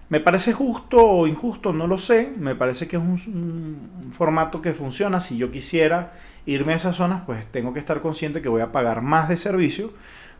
Me 0.09 0.21
parece 0.21 0.53
justo 0.53 1.03
o 1.05 1.27
injusto, 1.27 1.73
no 1.73 1.85
lo 1.85 1.97
sé. 1.97 2.31
Me 2.37 2.55
parece 2.55 2.87
que 2.87 2.95
es 2.95 3.03
un, 3.03 4.07
formato 4.11 4.61
que 4.61 4.73
funciona. 4.73 5.19
Si 5.19 5.37
yo 5.37 5.51
quisiera 5.51 6.13
irme 6.45 6.73
a 6.73 6.75
esas 6.77 6.95
zonas, 6.95 7.23
pues 7.25 7.45
tengo 7.51 7.73
que 7.73 7.79
estar 7.79 8.01
consciente 8.01 8.41
que 8.41 8.47
voy 8.47 8.61
a 8.61 8.71
pagar 8.71 9.01
más 9.01 9.27
de 9.27 9.35
servicio, 9.35 9.91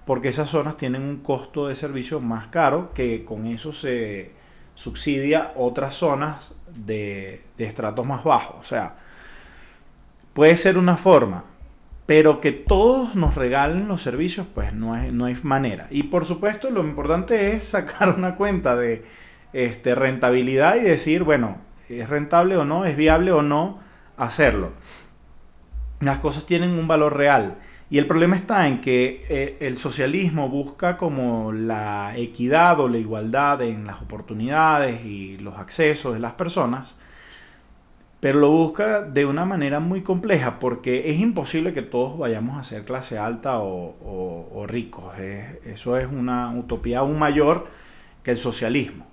porque 0.08 0.30
esas 0.30 0.50
zonas 0.50 0.78
tienen 0.78 1.04
un 1.04 1.18
costo 1.18 1.68
de 1.68 1.76
servicio 1.76 2.22
más 2.22 2.48
caro, 2.48 2.94
que 2.94 3.26
con 3.26 3.46
eso 3.46 3.74
se 3.74 4.32
subsidia 4.74 5.52
otras 5.58 5.96
zonas 5.96 6.52
de, 6.74 7.44
de 7.58 7.66
estratos 7.66 8.08
más 8.08 8.24
bajos. 8.24 8.56
O 8.60 8.64
sea, 8.64 8.96
puede 10.32 10.56
ser 10.56 10.78
una 10.78 10.96
forma, 10.96 11.44
pero 12.06 12.40
que 12.40 12.54
todos 12.54 13.16
nos 13.16 13.36
regalen 13.36 13.90
los 13.90 14.02
servicios, 14.02 14.48
pues 14.56 14.74
no, 14.74 14.96
no 15.12 15.26
hay 15.26 15.38
manera. 15.44 15.88
Y 15.92 16.04
por 16.04 16.26
supuesto, 16.26 16.72
lo 16.72 16.86
importante 16.86 17.52
es 17.52 17.66
sacar 17.68 18.16
una 18.16 18.36
cuenta 18.36 18.78
de 18.78 19.04
este, 19.52 19.94
rentabilidad 19.94 20.78
y 20.78 20.84
decir, 20.84 21.24
bueno, 21.24 21.58
es 21.90 22.08
rentable 22.08 22.56
o 22.56 22.64
no, 22.64 22.86
es 22.86 22.96
viable 22.96 23.34
o 23.34 23.42
no 23.42 23.80
hacerlo. 24.16 24.72
Las 26.00 26.20
cosas 26.20 26.46
tienen 26.46 26.80
un 26.80 26.88
valor 26.88 27.18
real. 27.18 27.58
Y 27.90 28.00
el 28.00 28.08
problema 28.08 28.36
está 28.36 28.68
en 28.68 28.82
que 28.82 29.26
eh, 29.30 29.58
el 29.62 29.78
socialismo 29.78 30.50
busca 30.50 30.98
como 30.98 31.54
la 31.54 32.18
equidad 32.18 32.80
o 32.82 32.90
la 32.90 32.98
igualdad 32.98 33.62
en 33.62 33.86
las 33.86 34.02
oportunidades 34.02 35.06
y 35.06 35.38
los 35.38 35.58
accesos 35.58 36.14
de 36.14 36.20
las 36.20 36.34
personas, 36.34 36.98
pero 38.20 38.40
lo 38.40 38.52
busca 38.52 39.04
de 39.04 39.26
una 39.26 39.46
manera 39.46 39.80
muy 39.80 40.02
compleja 40.02 40.60
porque 40.60 41.10
es 41.12 41.20
imposible 41.20 41.72
que 41.72 41.82
todos 41.82 42.18
vayamos 42.18 42.58
a 42.58 42.64
ser 42.64 42.84
clase 42.84 43.18
alta 43.18 43.60
o, 43.60 44.66
ricos. 44.68 45.18
eso 45.18 45.98
es 45.98 46.12
una 46.12 46.52
utopía 46.52 47.00
aún 47.00 47.18
mayor 47.18 47.68
que 48.24 48.32
el 48.32 48.38
socialismo. 48.38 49.06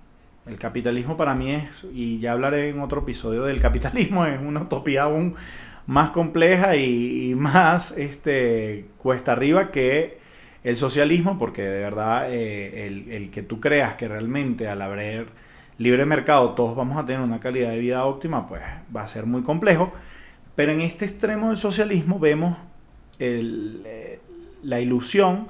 El 0.46 0.58
capitalismo 0.58 1.16
para 1.16 1.34
mí 1.34 1.52
es, 1.52 1.86
y 1.92 2.18
ya 2.18 2.32
hablaré 2.32 2.70
en 2.70 2.80
otro 2.80 3.02
episodio 3.02 3.44
del 3.44 3.60
capitalismo, 3.60 4.26
es 4.26 4.40
una 4.40 4.62
utopía 4.62 5.04
aún 5.04 5.36
más 5.86 6.10
compleja 6.10 6.76
y, 6.76 7.34
más 7.36 7.92
este, 7.92 8.86
cuesta 8.98 9.32
arriba 9.32 9.70
que 9.70 10.18
el 10.62 10.76
socialismo, 10.76 11.38
porque 11.38 11.62
de 11.62 11.80
verdad 11.80 12.32
eh, 12.32 12.84
el, 13.10 13.30
que 13.30 13.42
tú 13.42 13.60
creas 13.60 13.94
que 13.94 14.08
realmente 14.08 14.66
al 14.66 14.80
haber 14.80 15.26
libre 15.76 16.06
mercado 16.06 16.52
todos 16.54 16.74
vamos 16.74 16.96
a 16.96 17.04
tener 17.04 17.20
una 17.20 17.38
calidad 17.38 17.70
de 17.70 17.78
vida 17.78 18.06
óptima, 18.06 18.46
pues 18.46 18.62
va 18.94 19.02
a 19.02 19.08
ser 19.08 19.26
muy 19.26 19.42
complejo. 19.42 19.92
Pero 20.56 20.72
en 20.72 20.80
este 20.80 21.04
extremo 21.04 21.48
del 21.48 21.56
socialismo 21.58 22.18
vemos 22.18 22.56
eh, 23.18 24.20
la 24.62 24.80
ilusión 24.80 25.48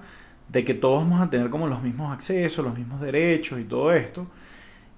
de 0.48 0.64
que 0.64 0.74
todos 0.74 1.04
vamos 1.04 1.20
a 1.20 1.30
tener 1.30 1.50
como 1.50 1.68
los 1.68 1.82
mismos 1.82 2.12
accesos, 2.12 2.64
los 2.64 2.76
mismos 2.76 3.00
derechos 3.00 3.60
y 3.60 3.64
todo 3.64 3.92
esto. 3.92 4.26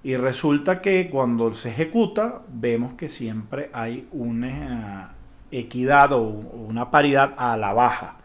Y 0.03 0.15
resulta 0.15 0.81
que 0.81 1.09
cuando 1.09 1.53
se 1.53 1.69
ejecuta, 1.69 2.41
vemos 2.47 2.93
que 2.93 3.09
siempre 3.09 3.69
hay 3.73 4.07
una 4.11 5.16
equidad 5.51 6.13
o 6.13 6.21
una 6.21 6.91
paridad 6.91 7.33
a 7.37 7.57
la 7.57 7.73
baja. 7.73 8.17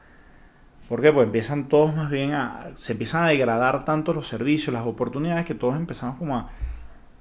¿Por 0.89 1.01
qué? 1.01 1.13
Pues 1.13 1.27
empiezan 1.27 1.69
todos 1.69 1.95
más 1.95 2.11
bien 2.11 2.33
a. 2.35 2.71
Se 2.75 2.93
empiezan 2.93 3.25
a 3.25 3.29
degradar 3.29 3.85
tanto 3.85 4.13
los 4.13 4.27
servicios, 4.27 4.75
las 4.75 4.87
oportunidades, 4.87 5.47
que 5.47 5.55
todos 5.55 5.77
empezamos 5.77 6.17
como 6.19 6.37
a. 6.37 6.49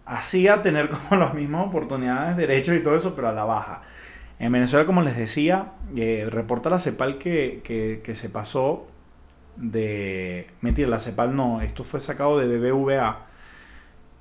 Así 0.05 0.47
a 0.47 0.61
tener 0.61 0.89
como 1.09 1.21
las 1.21 1.33
mismas 1.33 1.67
oportunidades, 1.67 2.35
derechos 2.37 2.75
y 2.75 2.81
todo 2.81 2.95
eso, 2.95 3.15
pero 3.15 3.29
a 3.29 3.33
la 3.33 3.45
baja. 3.45 3.81
En 4.39 4.51
Venezuela, 4.51 4.85
como 4.85 5.01
les 5.03 5.15
decía, 5.15 5.73
eh, 5.95 6.27
reporta 6.29 6.69
la 6.69 6.79
CEPAL 6.79 7.17
que, 7.17 7.61
que, 7.63 8.01
que 8.03 8.15
se 8.15 8.29
pasó 8.29 8.87
de. 9.55 10.47
Mentira, 10.61 10.89
la 10.89 10.99
CEPAL 10.99 11.35
no, 11.35 11.61
esto 11.61 11.83
fue 11.83 11.99
sacado 12.01 12.39
de 12.39 12.47
BBVA 12.47 13.25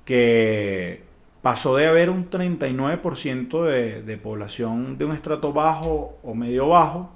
que 0.05 1.10
pasó 1.41 1.75
de 1.75 1.87
haber 1.87 2.09
un 2.09 2.29
39% 2.29 3.65
de, 3.65 4.03
de, 4.03 4.17
población 4.17 4.97
de 4.97 5.05
un 5.05 5.13
estrato 5.13 5.53
bajo 5.53 6.19
o 6.23 6.35
medio 6.35 6.67
bajo 6.67 7.11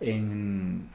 en 0.00 0.88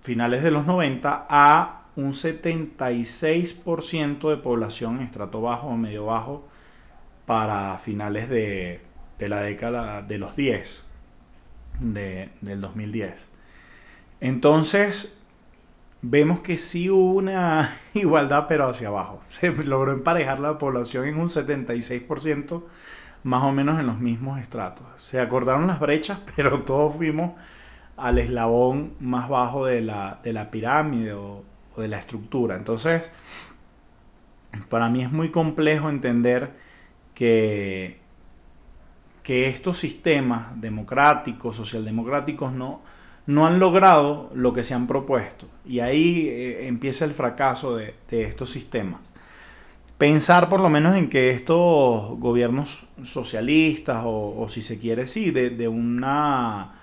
finales 0.00 0.42
de 0.42 0.50
los 0.50 0.64
90 0.66 1.26
a 1.28 1.82
un 1.96 2.12
76% 2.12 4.28
de 4.28 4.36
población 4.36 4.96
en 4.96 5.02
estrato 5.02 5.40
bajo 5.40 5.68
o 5.68 5.76
medio 5.76 6.06
bajo 6.06 6.44
para 7.26 7.78
finales 7.78 8.28
de, 8.28 8.80
de 9.18 9.28
la 9.28 9.40
década 9.40 10.02
de 10.02 10.18
los 10.18 10.36
10, 10.36 10.82
de, 11.80 12.30
del 12.40 12.60
2010. 12.60 13.28
Entonces, 14.20 15.16
vemos 16.06 16.40
que 16.40 16.58
sí 16.58 16.90
hubo 16.90 17.14
una 17.14 17.78
igualdad, 17.94 18.46
pero 18.46 18.66
hacia 18.66 18.88
abajo. 18.88 19.20
Se 19.26 19.50
logró 19.64 19.92
emparejar 19.92 20.38
la 20.38 20.58
población 20.58 21.06
en 21.06 21.18
un 21.18 21.28
76%, 21.28 22.62
más 23.22 23.42
o 23.42 23.52
menos 23.52 23.80
en 23.80 23.86
los 23.86 23.98
mismos 23.98 24.40
estratos. 24.40 24.86
Se 24.98 25.18
acordaron 25.20 25.66
las 25.66 25.80
brechas, 25.80 26.20
pero 26.36 26.62
todos 26.62 26.96
fuimos 26.96 27.32
al 27.96 28.18
eslabón 28.18 28.94
más 29.00 29.28
bajo 29.28 29.66
de 29.66 29.80
la, 29.80 30.48
pirámide 30.50 31.14
o, 31.14 31.44
de 31.76 31.88
la 31.88 31.98
estructura. 31.98 32.56
Entonces, 32.56 33.08
para 34.68 34.90
mí 34.90 35.02
es 35.02 35.10
muy 35.10 35.30
complejo 35.30 35.88
entender 35.88 36.52
que, 37.14 38.00
que 39.22 39.48
estos 39.48 39.78
sistemas 39.78 40.60
democráticos, 40.60 41.56
socialdemocráticos, 41.56 42.52
no, 42.52 42.82
no 43.26 43.46
han 43.46 43.58
logrado 43.58 44.30
lo 44.34 44.52
que 44.52 44.64
se 44.64 44.74
han 44.74 44.86
propuesto. 44.86 45.46
Y 45.64 45.80
ahí 45.80 46.28
eh, 46.28 46.68
empieza 46.68 47.04
el 47.04 47.12
fracaso 47.12 47.76
de, 47.76 47.94
estos 48.10 48.50
sistemas. 48.50 49.00
Pensar 49.98 50.48
por 50.48 50.60
lo 50.60 50.68
menos 50.68 50.96
en 50.96 51.08
que 51.08 51.30
estos 51.30 52.18
gobiernos 52.18 52.84
socialistas 53.04 54.02
o, 54.04 54.46
si 54.48 54.60
se 54.60 54.78
quiere, 54.78 55.06
sí, 55.06 55.30
de, 55.30 55.68
una 55.68 56.74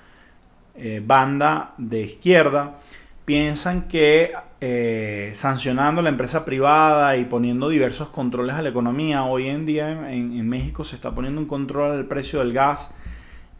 eh, 0.75 1.01
banda 1.05 1.73
de 1.77 2.01
izquierda, 2.01 2.79
piensan 3.25 3.87
que 3.87 4.31
eh, 4.61 5.31
sancionando 5.35 6.01
la 6.01 6.09
empresa 6.09 6.45
privada 6.45 7.17
y 7.17 7.25
poniendo 7.25 7.69
diversos 7.69 8.09
controles 8.09 8.55
a 8.55 8.61
la 8.61 8.69
economía, 8.69 9.25
hoy 9.25 9.49
en 9.49 9.65
día 9.65 9.89
en, 9.91 10.33
en 10.33 10.49
México 10.49 10.83
se 10.83 10.95
está 10.95 11.13
poniendo 11.13 11.39
un 11.41 11.47
control 11.47 11.91
al 11.91 12.05
precio 12.05 12.39
del 12.39 12.53
gas 12.53 12.91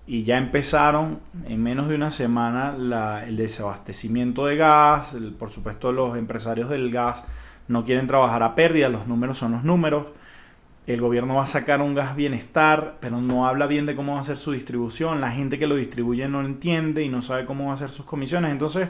y 0.08 0.24
ya 0.24 0.38
empezaron 0.38 1.20
en 1.46 1.62
menos 1.62 1.88
de 1.88 1.96
una 1.96 2.12
semana 2.12 2.76
el 3.26 3.38
desabastecimiento 3.38 4.46
de 4.46 4.58
gas. 4.58 5.16
por 5.38 5.52
supuesto, 5.52 5.92
los 5.92 6.18
empresarios 6.18 6.70
del 6.70 6.92
gas 6.92 7.24
no 7.68 7.86
quieren 7.86 8.08
trabajar 8.08 8.44
a 8.44 8.56
pérdida, 8.56 8.90
los 8.90 9.08
números 9.08 9.38
son 9.38 9.54
los 9.54 9.64
números. 9.64 10.08
El 10.88 11.00
gobierno 11.00 11.36
va 11.36 11.44
a 11.44 11.48
sacar 11.48 11.82
un 11.82 11.94
gas 11.94 12.16
bienestar, 12.16 12.98
pero 13.00 13.22
no 13.22 13.48
habla 13.48 13.68
bien 13.68 13.86
de 13.86 13.96
cómo 13.96 14.16
va 14.16 14.22
a 14.22 14.24
ser 14.24 14.38
su 14.38 14.52
distribución. 14.52 15.22
La 15.22 15.32
gente 15.32 15.60
que 15.60 15.68
lo 15.68 15.76
distribuye 15.76 16.28
no 16.28 16.42
lo 16.42 16.48
entiende 16.48 17.04
y 17.04 17.10
no 17.10 17.22
sabe 17.22 17.46
cómo 17.46 17.68
va 17.68 17.74
a 17.74 17.78
ser 17.78 17.90
sus 17.90 18.06
comisiones. 18.06 18.52
Entonces, 18.52 18.90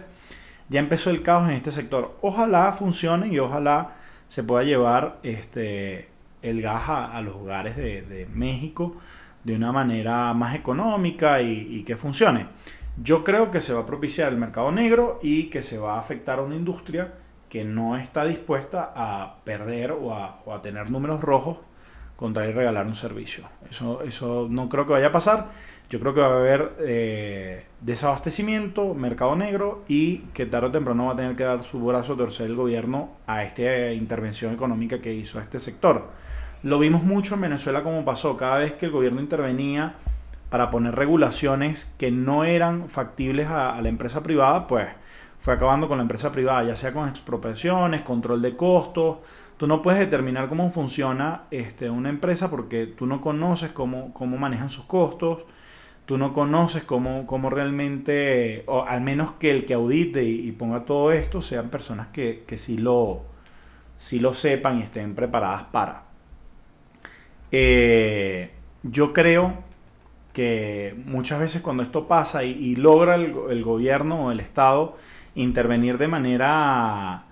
ya 0.69 0.79
empezó 0.79 1.09
el 1.09 1.21
caos 1.21 1.49
en 1.49 1.55
este 1.55 1.69
sector. 1.69 2.17
Ojalá 2.21 2.71
funcione 2.71 3.27
y 3.27 3.39
ojalá 3.39 3.95
se 4.29 4.43
pueda 4.43 4.63
llevar 4.63 5.19
este, 5.21 6.07
el 6.41 6.61
gas 6.61 6.83
a, 6.87 7.21
los 7.21 7.35
hogares 7.35 7.75
de, 7.75 8.01
de 8.03 8.25
México 8.27 8.95
de 9.43 9.55
una 9.55 9.71
manera 9.71 10.33
más 10.33 10.55
económica 10.55 11.41
y, 11.41 11.83
que 11.83 11.97
funcione. 11.97 12.47
Yo 13.01 13.23
creo 13.23 13.51
que 13.51 13.61
se 13.61 13.73
va 13.73 13.81
a 13.81 13.85
propiciar 13.85 14.31
el 14.31 14.37
mercado 14.37 14.71
negro 14.71 15.19
y 15.23 15.45
que 15.45 15.63
se 15.63 15.77
va 15.77 15.95
a 15.95 15.99
afectar 15.99 16.39
a 16.39 16.43
una 16.43 16.55
industria 16.55 17.13
que 17.49 17.63
no 17.63 17.97
está 17.97 18.25
dispuesta 18.25 18.93
a 18.95 19.37
perder 19.43 19.91
o 19.91 20.13
a, 20.13 20.61
tener 20.61 20.89
números 20.89 21.21
rojos 21.21 21.57
contra 22.15 22.47
ir 22.47 22.55
regalar 22.55 22.85
un 22.85 22.93
servicio. 22.93 23.45
Eso, 23.69 24.03
eso 24.03 24.47
no 24.49 24.69
creo 24.69 24.85
que 24.85 24.93
vaya 24.93 25.07
a 25.07 25.11
pasar. 25.11 25.49
Yo 25.89 25.99
creo 25.99 26.13
que 26.13 26.21
va 26.21 26.27
a 26.27 26.39
haber 26.39 26.75
eh, 26.79 27.65
desabastecimiento, 27.81 28.93
mercado 28.93 29.35
negro 29.35 29.83
y 29.89 30.19
que 30.33 30.45
tarde 30.45 30.67
o 30.67 30.71
temprano 30.71 31.07
va 31.07 31.13
a 31.13 31.15
tener 31.17 31.35
que 31.35 31.43
dar 31.43 31.63
su 31.63 31.83
brazo 31.83 32.13
a 32.13 32.17
torcer 32.17 32.45
el 32.45 32.55
gobierno 32.55 33.09
a 33.27 33.43
esta 33.43 33.91
intervención 33.91 34.53
económica 34.53 35.01
que 35.01 35.13
hizo 35.13 35.41
este 35.41 35.59
sector. 35.59 36.09
Lo 36.63 36.77
vimos 36.77 37.01
mucho 37.01 37.33
en 37.33 37.41
Venezuela 37.41 37.81
como 37.81 38.05
pasó, 38.05 38.37
cada 38.37 38.59
vez 38.59 38.73
que 38.73 38.85
el 38.85 38.91
gobierno 38.91 39.19
intervenía 39.19 39.95
para 40.51 40.69
poner 40.69 40.93
regulaciones 40.93 41.91
que 41.97 42.11
no 42.11 42.43
eran 42.43 42.87
factibles 42.87 43.47
a, 43.47 43.81
la 43.81 43.89
empresa 43.89 44.21
privada, 44.21 44.67
pues 44.67 44.87
fue 45.39 45.55
acabando 45.55 45.87
con 45.87 45.97
la 45.97 46.03
empresa 46.03 46.31
privada, 46.31 46.63
ya 46.63 46.75
sea 46.75 46.93
con 46.93 47.09
expropiaciones, 47.09 48.03
control 48.03 48.43
de 48.43 48.55
costos. 48.55 49.17
Tú 49.57 49.65
no 49.65 49.81
puedes 49.81 49.99
determinar 49.99 50.49
cómo 50.49 50.69
funciona 50.69 51.45
este, 51.49 51.89
una 51.89 52.09
empresa 52.09 52.51
porque 52.51 52.85
tú 52.85 53.07
no 53.07 53.21
conoces 53.21 53.71
cómo, 53.71 54.13
cómo 54.13 54.37
manejan 54.37 54.69
sus 54.69 54.85
costos, 54.85 55.39
tú 56.05 56.19
no 56.19 56.31
conoces 56.31 56.83
cómo, 56.83 57.25
cómo 57.25 57.49
realmente, 57.49 58.65
o 58.67 58.83
al 58.83 59.01
menos 59.01 59.31
que 59.39 59.49
el 59.49 59.65
que 59.65 59.73
audite 59.73 60.23
y, 60.25 60.51
ponga 60.51 60.85
todo 60.85 61.11
esto 61.11 61.41
sean 61.41 61.69
personas 61.69 62.09
que, 62.09 62.43
que 62.45 62.59
sí, 62.59 62.77
lo, 62.77 63.23
sí 63.97 64.19
lo 64.19 64.35
sepan 64.35 64.77
y 64.77 64.83
estén 64.83 65.15
preparadas 65.15 65.63
para. 65.71 66.10
Eh, 67.51 68.49
yo 68.83 69.11
creo 69.13 69.63
que 70.33 70.95
muchas 71.05 71.39
veces 71.39 71.61
cuando 71.61 71.83
esto 71.83 72.07
pasa 72.07 72.43
y, 72.43 72.75
logra 72.75 73.15
el, 73.15 73.63
gobierno 73.63 74.27
o 74.27 74.31
el 74.31 74.39
Estado 74.39 74.95
intervenir 75.35 75.97
de 75.97 76.07
manera 76.07 77.25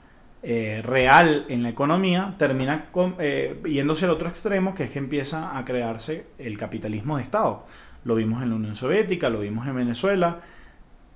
eh, 0.43 0.81
real 0.83 1.45
en 1.49 1.63
la 1.63 1.69
economía, 1.69 2.35
termina 2.37 2.89
eh, 3.19 3.61
yéndose 3.65 4.05
al 4.05 4.11
otro 4.11 4.27
extremo, 4.27 4.73
que 4.73 4.83
es 4.83 4.89
que 4.89 4.99
empieza 4.99 5.57
a 5.57 5.63
crearse 5.63 6.27
el 6.37 6.57
capitalismo 6.57 7.17
de 7.17 7.23
Estado. 7.23 7.65
Lo 8.03 8.15
vimos 8.15 8.43
en 8.43 8.49
la 8.49 8.55
Unión 8.55 8.75
Soviética, 8.75 9.29
lo 9.29 9.39
vimos 9.39 9.67
en 9.67 9.75
Venezuela, 9.75 10.39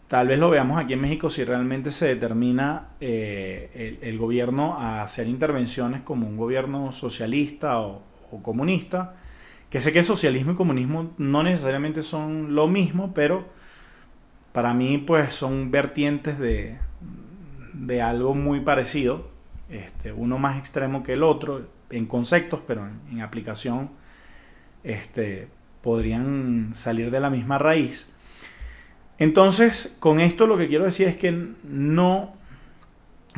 tal 0.07 0.27
vez 0.29 0.39
lo 0.39 0.49
veamos 0.49 0.79
aquí 0.79 0.93
en 0.93 1.01
México 1.01 1.29
si 1.29 1.43
realmente 1.43 1.91
se 1.91 2.07
determina 2.07 2.89
el, 2.99 4.17
gobierno 4.17 4.77
a 4.79 5.01
hacer 5.03 5.27
intervenciones 5.27 6.01
como 6.01 6.27
un 6.27 6.37
gobierno 6.37 6.91
socialista 6.91 7.79
o, 7.79 8.01
o, 8.33 8.41
comunista, 8.43 9.15
que 9.69 9.79
sé 9.79 9.91
que 9.91 10.03
socialismo 10.03 10.51
y 10.51 10.55
comunismo 10.55 11.11
no 11.17 11.43
necesariamente 11.43 12.03
son 12.03 12.55
lo 12.55 12.67
mismo, 12.67 13.13
pero 13.13 13.47
para 14.51 14.73
mí 14.73 14.97
pues 14.99 15.33
son 15.33 15.71
vertientes 15.71 16.37
de, 16.39 16.77
de 17.73 18.01
algo 18.01 18.35
muy 18.35 18.59
parecido, 18.61 19.29
este, 19.69 20.11
uno 20.11 20.37
más 20.37 20.57
extremo 20.59 21.03
que 21.03 21.13
el 21.13 21.23
otro 21.23 21.67
en 21.89 22.05
conceptos, 22.05 22.61
pero 22.65 22.87
en, 23.11 23.21
aplicación 23.21 23.89
este, 24.83 25.47
podrían 25.81 26.71
salir 26.73 27.11
de 27.11 27.19
la 27.19 27.29
misma 27.29 27.57
raíz. 27.57 28.07
Entonces, 29.19 29.95
con 29.99 30.19
esto 30.19 30.47
lo 30.47 30.57
que 30.57 30.67
quiero 30.67 30.85
decir 30.85 31.07
es 31.07 31.15
que 31.15 31.31
no 31.63 32.33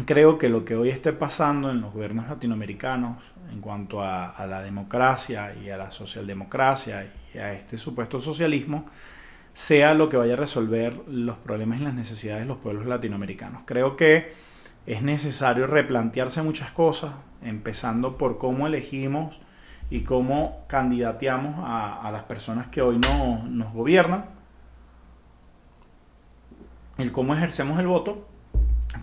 creo 0.03 0.37
que 0.37 0.49
lo 0.49 0.65
que 0.65 0.75
hoy 0.75 0.89
esté 0.89 1.13
pasando 1.13 1.71
en 1.71 1.81
los 1.81 1.93
gobiernos 1.93 2.27
latinoamericanos 2.27 3.17
en 3.51 3.61
cuanto 3.61 4.01
a, 4.01 4.29
a, 4.29 4.45
la 4.45 4.61
democracia 4.61 5.55
y 5.55 5.69
a 5.69 5.77
la 5.77 5.91
socialdemocracia 5.91 7.11
y 7.33 7.37
a 7.37 7.53
este 7.53 7.77
supuesto 7.77 8.19
socialismo 8.19 8.85
sea 9.53 9.93
lo 9.93 10.09
que 10.09 10.17
vaya 10.17 10.33
a 10.33 10.37
resolver 10.37 11.01
los 11.07 11.37
problemas 11.37 11.79
y 11.79 11.83
las 11.83 11.93
necesidades 11.93 12.41
de 12.41 12.47
los 12.47 12.57
pueblos 12.57 12.85
latinoamericanos. 12.85 13.63
Creo 13.65 13.95
que 13.95 14.33
es 14.85 15.01
necesario 15.01 15.65
replantearse 15.65 16.41
muchas 16.41 16.71
cosas, 16.71 17.13
empezando 17.41 18.17
por 18.17 18.37
cómo 18.37 18.67
elegimos 18.67 19.39
y 19.89 20.01
cómo 20.01 20.63
candidateamos 20.67 21.55
a, 21.59 22.09
las 22.11 22.23
personas 22.23 22.67
que 22.67 22.81
hoy 22.81 22.97
no, 22.97 23.43
nos 23.47 23.73
gobiernan, 23.73 24.25
el 26.97 27.11
cómo 27.11 27.33
ejercemos 27.33 27.79
el 27.79 27.87
voto 27.87 28.27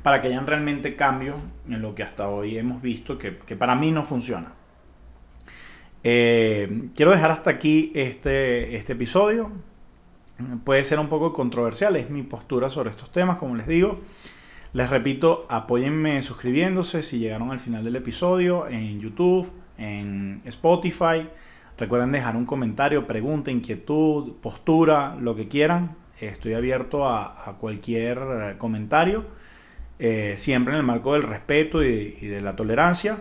para 0.02 0.22
que 0.22 0.28
hayan 0.28 0.46
realmente 0.46 0.96
cambios 0.96 1.36
en 1.68 1.82
lo 1.82 1.94
que 1.94 2.02
hasta 2.02 2.28
hoy 2.28 2.56
hemos 2.56 2.82
visto 2.82 3.18
que, 3.18 3.32
para 3.32 3.74
mí 3.74 3.90
no 3.90 4.02
funciona. 4.02 4.54
Eh, 6.04 6.88
quiero 6.96 7.12
dejar 7.12 7.30
hasta 7.30 7.50
aquí 7.50 7.92
este, 7.94 8.76
este 8.76 8.94
episodio 8.94 9.52
puede 10.64 10.84
ser 10.84 10.98
un 10.98 11.08
poco 11.08 11.32
controversial, 11.32 11.96
es 11.96 12.10
mi 12.10 12.22
postura 12.22 12.70
sobre 12.70 12.90
estos 12.90 13.10
temas, 13.10 13.36
como 13.36 13.56
les 13.56 13.66
digo. 13.66 14.00
Les 14.72 14.88
repito, 14.88 15.46
apóyenme 15.50 16.22
suscribiéndose 16.22 17.02
si 17.02 17.18
llegaron 17.18 17.50
al 17.50 17.58
final 17.58 17.84
del 17.84 17.96
episodio 17.96 18.66
en 18.68 19.00
YouTube, 19.00 19.52
en 19.76 20.40
Spotify. 20.46 21.28
Recuerden 21.76 22.12
dejar 22.12 22.36
un 22.36 22.46
comentario, 22.46 23.06
pregunta, 23.06 23.50
inquietud, 23.50 24.32
postura, 24.40 25.16
lo 25.20 25.36
que 25.36 25.48
quieran. 25.48 25.96
Estoy 26.20 26.54
abierto 26.54 27.06
a, 27.06 27.56
cualquier 27.60 28.56
comentario, 28.56 29.26
eh, 30.04 30.34
siempre 30.36 30.74
en 30.74 30.80
el 30.80 30.84
marco 30.84 31.12
del 31.12 31.22
respeto 31.22 31.84
y, 31.84 32.10
de 32.10 32.40
la 32.40 32.56
tolerancia. 32.56 33.18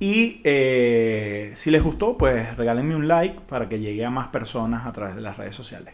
Y 0.00 0.40
eh, 0.42 1.52
si 1.54 1.70
les 1.70 1.82
gustó, 1.82 2.16
pues 2.16 2.56
regálenme 2.56 2.96
un 2.96 3.08
like 3.08 3.40
para 3.46 3.68
que 3.68 3.78
llegue 3.78 4.06
a 4.06 4.10
más 4.10 4.28
personas 4.28 4.86
a 4.86 4.92
través 4.94 5.16
de 5.16 5.20
las 5.20 5.36
redes 5.36 5.54
sociales. 5.54 5.92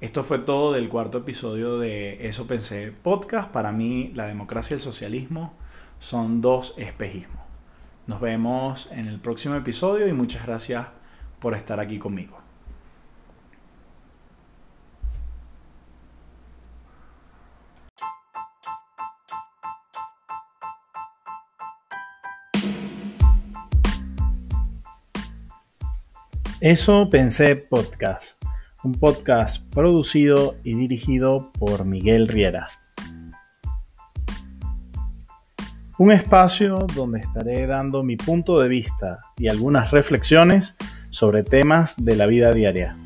Esto 0.00 0.22
fue 0.22 0.38
todo 0.38 0.72
del 0.72 0.88
cuarto 0.88 1.18
episodio 1.18 1.78
de 1.78 2.26
Eso 2.26 2.46
Pensé 2.46 2.90
Podcast. 3.02 3.50
Para 3.50 3.70
mí, 3.70 4.12
la 4.14 4.26
democracia 4.26 4.72
y 4.72 4.76
el 4.76 4.80
socialismo 4.80 5.52
son 5.98 6.40
dos 6.40 6.72
espejismos. 6.78 7.42
Nos 8.06 8.22
vemos 8.22 8.88
en 8.92 9.08
el 9.08 9.20
próximo 9.20 9.56
episodio 9.56 10.08
y 10.08 10.14
muchas 10.14 10.46
gracias 10.46 10.86
por 11.38 11.52
estar 11.52 11.80
aquí 11.80 11.98
conmigo. 11.98 12.39
Eso 26.60 27.08
Pensé 27.08 27.56
Podcast 27.56 28.40
un 28.82 28.92
podcast 28.92 29.62
producido 29.74 30.56
y 30.64 30.74
dirigido 30.74 31.50
por 31.58 31.84
Miguel 31.84 32.28
Riera. 32.28 32.68
Un 35.98 36.12
espacio 36.12 36.86
donde 36.94 37.20
estaré 37.20 37.66
dando 37.66 38.02
mi 38.02 38.16
punto 38.16 38.58
de 38.58 38.68
vista 38.68 39.18
y 39.36 39.48
algunas 39.48 39.90
reflexiones 39.90 40.76
sobre 41.10 41.42
temas 41.42 42.02
de 42.02 42.16
la 42.16 42.24
vida 42.24 42.52
diaria. 42.52 42.96